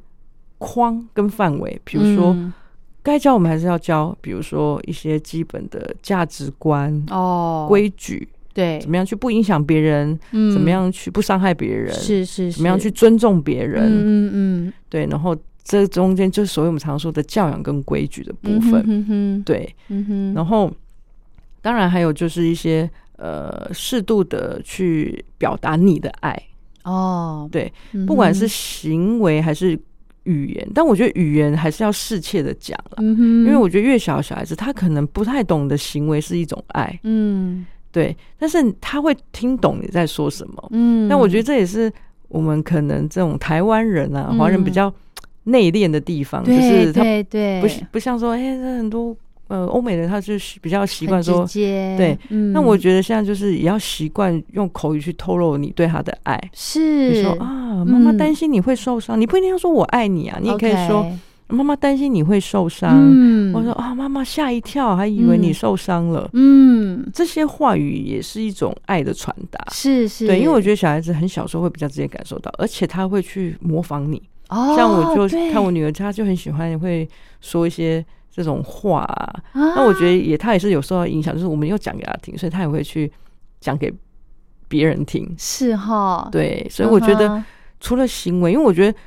[0.58, 2.54] 框跟范围，比如说嗯。
[3.04, 10.54] 该教我们还是要教，比如说一些基本的价值观、哦，规矩，对，怎么样去不影响别人，嗯。
[10.54, 14.74] 怎么样去不伤害别人，是是，怎么样去尊重别人，嗯嗯嗯。
[14.88, 20.72] 对，然后这中间就是所谓我们常说的教养跟规矩的部嗯分，哼哼哼，对，嗯哼，然后
[21.62, 26.42] 当然还有就是一些呃适度的去表达你的爱，
[26.84, 29.80] 哦，对，嗯不管是行为还是
[30.24, 32.98] 语言，但我觉得语言还是要适切的讲了。
[32.98, 37.66] 嗯，因为我觉得越小的小孩子，他可能不太懂得行为是一种爱，嗯。
[37.94, 40.70] 对，但是他会听懂你在说什么。
[40.72, 41.92] 嗯，但我觉得这也是
[42.30, 44.38] 我们可能这种台湾人啊，嗯。
[44.38, 44.94] 华人比较
[45.44, 47.04] 内敛的地方，就是他
[47.60, 49.14] 不不像说，哎、这很多
[49.52, 61.06] 呃欧美人他就是比较习惯说对嗯，那我觉得现在就是也要习惯用口语去透露你对他的爱，是你说啊，妈妈嗯担心你会受伤，你不一定要说我爱你啊，你也可以说，
[61.48, 62.98] 妈妈担心你会受伤。
[62.98, 66.30] 嗯，我说啊，妈妈吓一跳，还以为你受伤了。
[66.32, 69.60] 嗯，这些话语也是一种爱的传达。
[69.70, 74.22] 是是，对，因为我觉得小孩子很小时候会比较直接感受到，而且他会去模仿你。
[74.48, 77.08] 哦，像我就看我女儿，她就很喜欢会
[77.42, 79.44] 说一些这种话、啊。
[79.52, 79.76] 啊。
[79.76, 83.12] 那我觉得也，他也是有受到影响，就是我们又讲给他听，所以他也会去
[83.60, 83.94] 讲给
[84.68, 85.30] 别人听。
[85.38, 87.44] 是哈，对，所以我觉得
[87.80, 88.98] 除了行为，因为我觉得，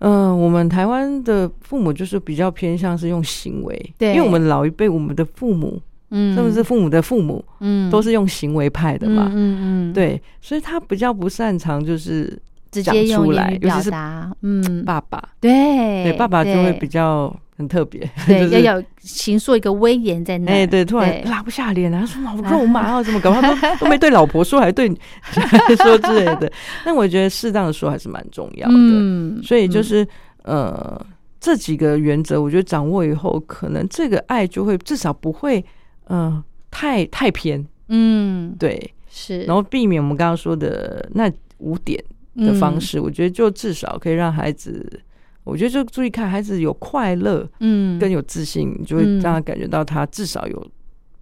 [0.00, 4.14] 嗯、我们台湾的父母就是比较偏向是用行为，对。
[4.14, 7.90] 因为我们老一辈，我们的父母，嗯，甚至是父母的父母，嗯。
[7.90, 9.28] 都是用行为派的嘛。
[9.28, 12.26] 嗯嗯嗯，，对，所以他比较不擅长就是
[12.70, 23.32] 讲直接用尤其是达，嗯，爸爸，对对爸爸就会比较很特别，对， 就是要有形塑一个威严在那儿，哎、对，突然拉不下脸啊，说老肉麻啊，怎么搞？
[23.32, 24.98] 他都都没对老婆说，还对你
[25.82, 26.50] 说之类的。
[26.84, 28.74] 那我觉得适当的说还是蛮重要的。
[28.76, 30.06] 嗯，所以就是、
[30.42, 31.00] 呃，
[31.38, 35.64] 这几个原则，我觉得掌握以后，可能这个爱就会至少不会
[36.06, 36.42] 呃
[36.72, 42.02] 太太偏，嗯，对，是，然后避免我们刚刚说的那五点
[42.34, 45.00] 的方式，我觉得就至少可以让孩子。
[45.44, 50.66] 我觉得就注意看孩子有快乐，嗯，更有自信，你就会嗯让他感觉到他至少有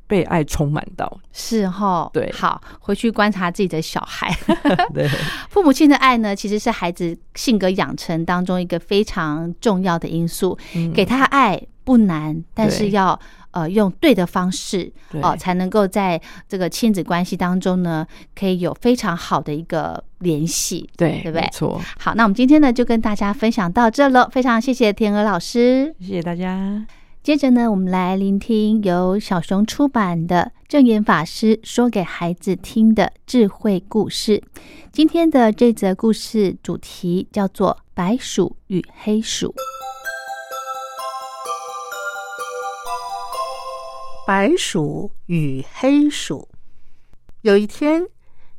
[0.06, 1.20] 被爱充满到。
[1.32, 4.32] 是哈，对好，回去观察自己的小孩。
[4.94, 5.08] 对，
[5.50, 10.56] 父母亲的爱呢，其实是孩子性格养成当中一个非常重要的因素。
[10.74, 13.18] 嗯给他爱不难，但是要
[13.50, 18.06] 呃用对的方式对哦、才能够在这个亲子关系当中呢，
[18.36, 20.88] 可以有非常好的一个联系。
[20.96, 25.94] 对，对不对没错，好，那我们今天呢就跟大家分享到这了，非常谢谢天鹅老师。
[26.00, 26.86] 谢谢大家。
[27.22, 34.42] 接着呢，我们来聆听由小熊出版的正言法师说给孩子听的智慧故事。
[34.90, 39.48] 今天的这则故事主题叫做《白鼠与黑鼠》。
[44.26, 46.48] 白鼠与黑鼠。
[47.42, 48.04] 有一天，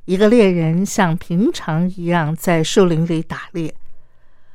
[0.05, 3.73] 一个猎人像平常一样在树林里打猎，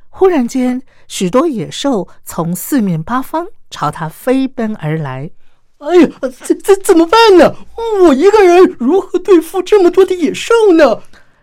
[0.09, 5.31] 忽然间，许多野兽从四面八方朝他飞奔而来。
[5.79, 6.09] 哎呀，
[6.45, 7.55] 这这怎么办呢？
[8.03, 11.01] 我一个人如何对付这么多的野兽呢？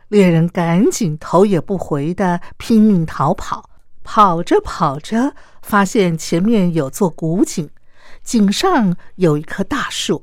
[0.09, 3.69] 猎人赶紧头也不回的拼命逃跑，
[4.05, 7.69] 跑着跑着，发现前面有座古井，
[8.23, 10.23] 井上有一棵大树，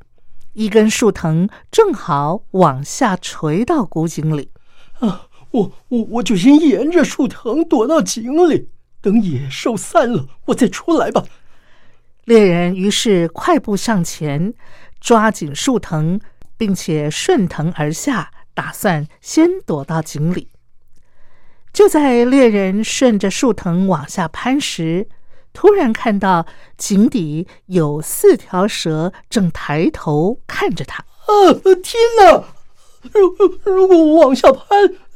[0.54, 4.50] 一根树藤正好往下垂到古井里。
[5.00, 8.70] 啊，我我我就先沿着树藤躲到井里，
[9.02, 11.24] 等野兽散了，我再出来吧。
[12.26, 14.54] 猎人于是快步上前，
[15.02, 16.20] 抓紧树藤，
[16.56, 20.50] 并且顺藤而下，打算先躲到井里。
[21.74, 25.10] 就在猎人顺着树藤往下攀时，
[25.54, 26.46] 突然看到
[26.78, 31.04] 井底有四条蛇正抬头看着他。
[31.04, 32.44] 啊，天哪！
[33.12, 34.68] 如如果我往下攀，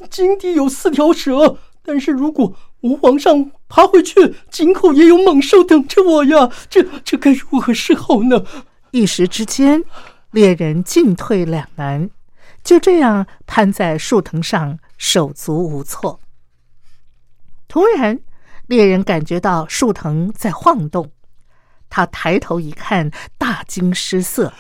[0.10, 6.52] 井底有四条蛇；但是如果我往上爬回去，井口也有猛兽等着我呀！
[6.70, 8.44] 这这该如何是好呢？
[8.92, 9.84] 一时之间，
[10.32, 12.10] 猎人进退两难，
[12.64, 16.20] 就这样攀在树藤上，手足无措。
[17.68, 18.20] 突然，
[18.68, 21.12] 猎人感觉到树藤在晃动，
[21.90, 24.54] 他抬头一看，大惊失色，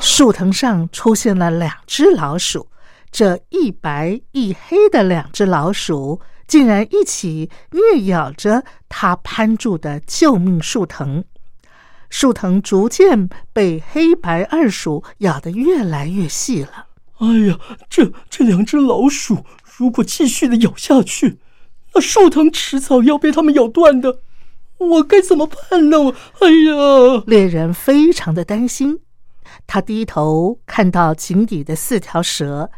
[0.00, 2.68] 树藤上出现了两只老鼠。
[3.12, 11.24] 这一白一黑的两只老鼠，竟然一起虐咬着他攀住的救命树藤。
[12.10, 16.86] 树藤逐渐被黑白二鼠咬得越来越细了。
[17.18, 17.56] 哎呀，
[17.88, 19.44] 这这两只老鼠
[19.76, 21.38] 如果继续的咬下去，
[22.00, 24.20] 树藤迟早要被它们咬断的。
[24.78, 26.00] 我该怎么办呢？
[26.00, 27.22] 我哎呀！
[27.26, 29.00] 猎人非常的担心，
[29.66, 32.70] 他低头看到井底的四条蛇，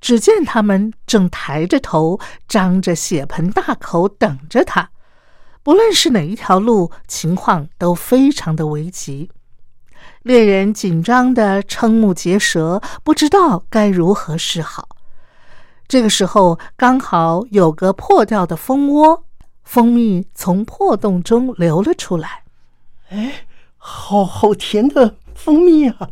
[0.00, 2.18] 只见它们正抬着头，
[2.48, 4.90] 张着血盆大口等着他。
[5.62, 9.30] 不论是哪一条路，情况都非常的危急。
[10.22, 14.93] 猎人紧张的瞠目结舌，不知道该如何是好。
[15.94, 19.26] 这个时候，刚好有个破掉的蜂窝，
[19.62, 22.42] 蜂蜜从破洞中流了出来。
[23.10, 26.08] 哎，好好甜的蜂蜜啊！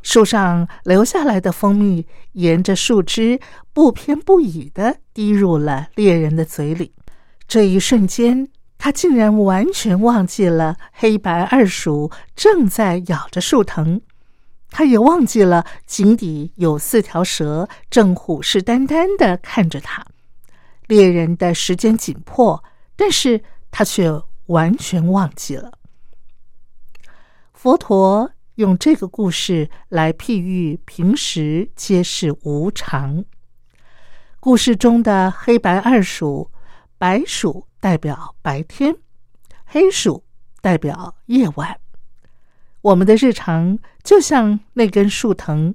[0.00, 3.40] 树上流下来的蜂蜜沿着树枝
[3.72, 6.92] 不偏不倚的滴入了猎人的嘴里。
[7.48, 8.46] 这一瞬间，
[8.78, 14.00] 他竟然完全忘记了黑白二鼠正在咬着树藤，
[14.76, 20.04] 他也忘记了井底有四条蛇正虎视眈眈的看着他。
[20.86, 22.62] 猎人的时间紧迫，
[22.94, 24.12] 但是他却
[24.48, 25.78] 完全忘记了。
[27.54, 33.24] 佛陀用这个故事来譬喻平时皆是无常。
[34.38, 36.50] 故事中的黑白二鼠，
[36.98, 38.94] 白鼠代表白天，
[39.64, 40.22] 黑鼠
[40.60, 41.80] 代表夜晚。
[42.86, 45.74] 我们的日常就像那根树藤，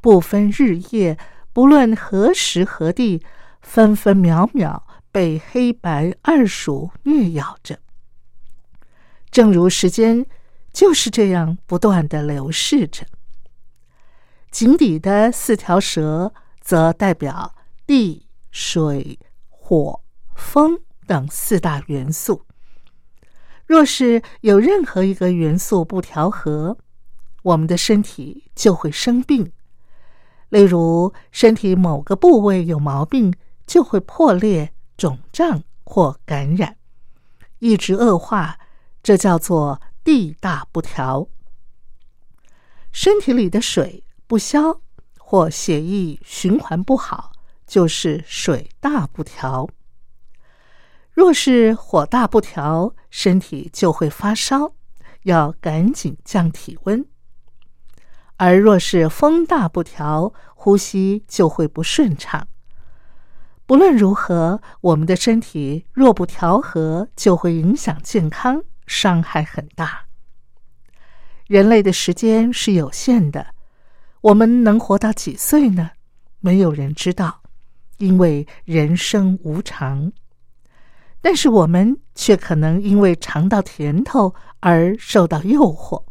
[0.00, 1.16] 不分日夜，
[1.52, 3.22] 不论何时何地，
[3.62, 7.78] 分分秒秒被黑白二鼠虐咬着。
[9.30, 10.26] 正如时间
[10.72, 13.06] 就是这样不断的流逝着。
[14.50, 17.54] 井底的四条蛇，则代表
[17.86, 20.00] 地、水、火、
[20.34, 22.44] 风等四大元素。
[23.70, 26.76] 若是有任何一个元素不调和，
[27.44, 29.52] 我们的身体就会生病。
[30.48, 33.32] 例如，身体某个部位有毛病，
[33.68, 36.78] 就会破裂、肿胀或感染，
[37.60, 38.58] 一直恶化。
[39.04, 41.28] 这叫做地大不调。
[42.90, 44.80] 身体里的水不消，
[45.16, 47.30] 或血液循环不好，
[47.68, 49.70] 就是水大不调。
[51.12, 54.72] 若是火大不调，身体就会发烧，
[55.24, 57.04] 要赶紧降体温；
[58.36, 62.48] 而若是风大不调，呼吸就会不顺畅。
[63.66, 70.06] 不论如何，我们的身体若不调和，就会影响健康，伤害很大。
[71.46, 73.54] 人类的时间是有限的，
[74.20, 75.90] 我们能活到几岁呢？
[76.40, 77.42] 没有人知道，
[77.98, 80.12] 因为人生无常。
[81.20, 86.04] 但是我们却可能因为尝到甜头而受到诱惑。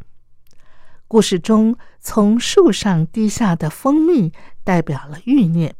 [1.08, 4.32] 故事中从树上滴下的蜂蜜
[4.64, 5.76] 代表了欲念，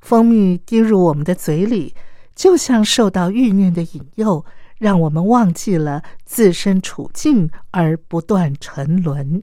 [0.00, 1.94] 蜂蜜滴入我们的嘴里，
[2.34, 4.44] 就像受到欲念的引诱，
[4.76, 9.42] 让我们忘记了自身处境而不断沉沦。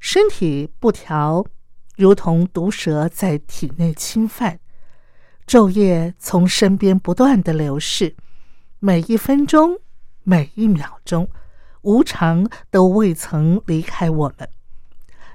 [0.00, 1.46] 身体不调，
[1.96, 4.58] 如同毒蛇在体内侵犯。
[5.46, 8.16] 昼夜从身边不断的流逝，
[8.80, 9.78] 每一分钟、
[10.24, 11.28] 每一秒钟，
[11.82, 14.48] 无常都未曾离开我们，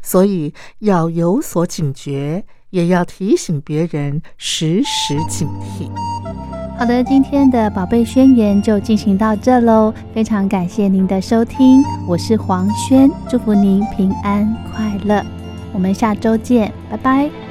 [0.02, 5.90] 所以要有所警觉，也要提醒别人时时警惕。
[6.78, 15.24] 好的，今天的宝贝宣言就进行到这喽，非常感谢您的收听，我是黄轩，祝福您平安快乐，
[15.72, 17.51] 我们下周见，拜拜。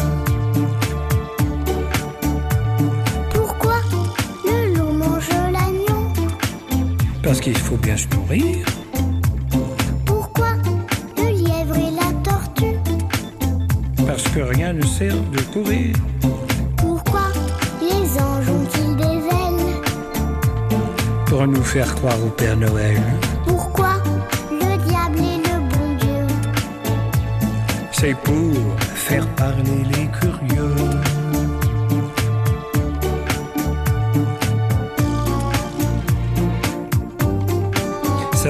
[7.41, 8.63] Parce qu'il faut bien se nourrir.
[10.05, 10.49] Pourquoi
[11.17, 12.77] le lièvre et la tortue?
[14.05, 15.95] Parce que rien ne sert de courir.
[16.77, 17.31] Pourquoi
[17.81, 19.81] les anges ont-ils des ailes
[21.25, 23.01] Pour nous faire croire au Père Noël.
[23.47, 23.93] Pourquoi
[24.51, 26.27] le diable est le bon Dieu?
[27.91, 28.53] C'est pour
[28.93, 30.40] faire parler les curieux.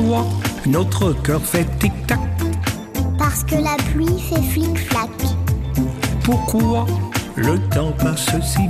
[0.00, 0.26] Pourquoi
[0.66, 2.18] notre cœur fait tic-tac
[3.18, 5.10] Parce que la pluie fait flic-flac.
[6.24, 6.86] Pourquoi
[7.36, 8.66] le temps passe si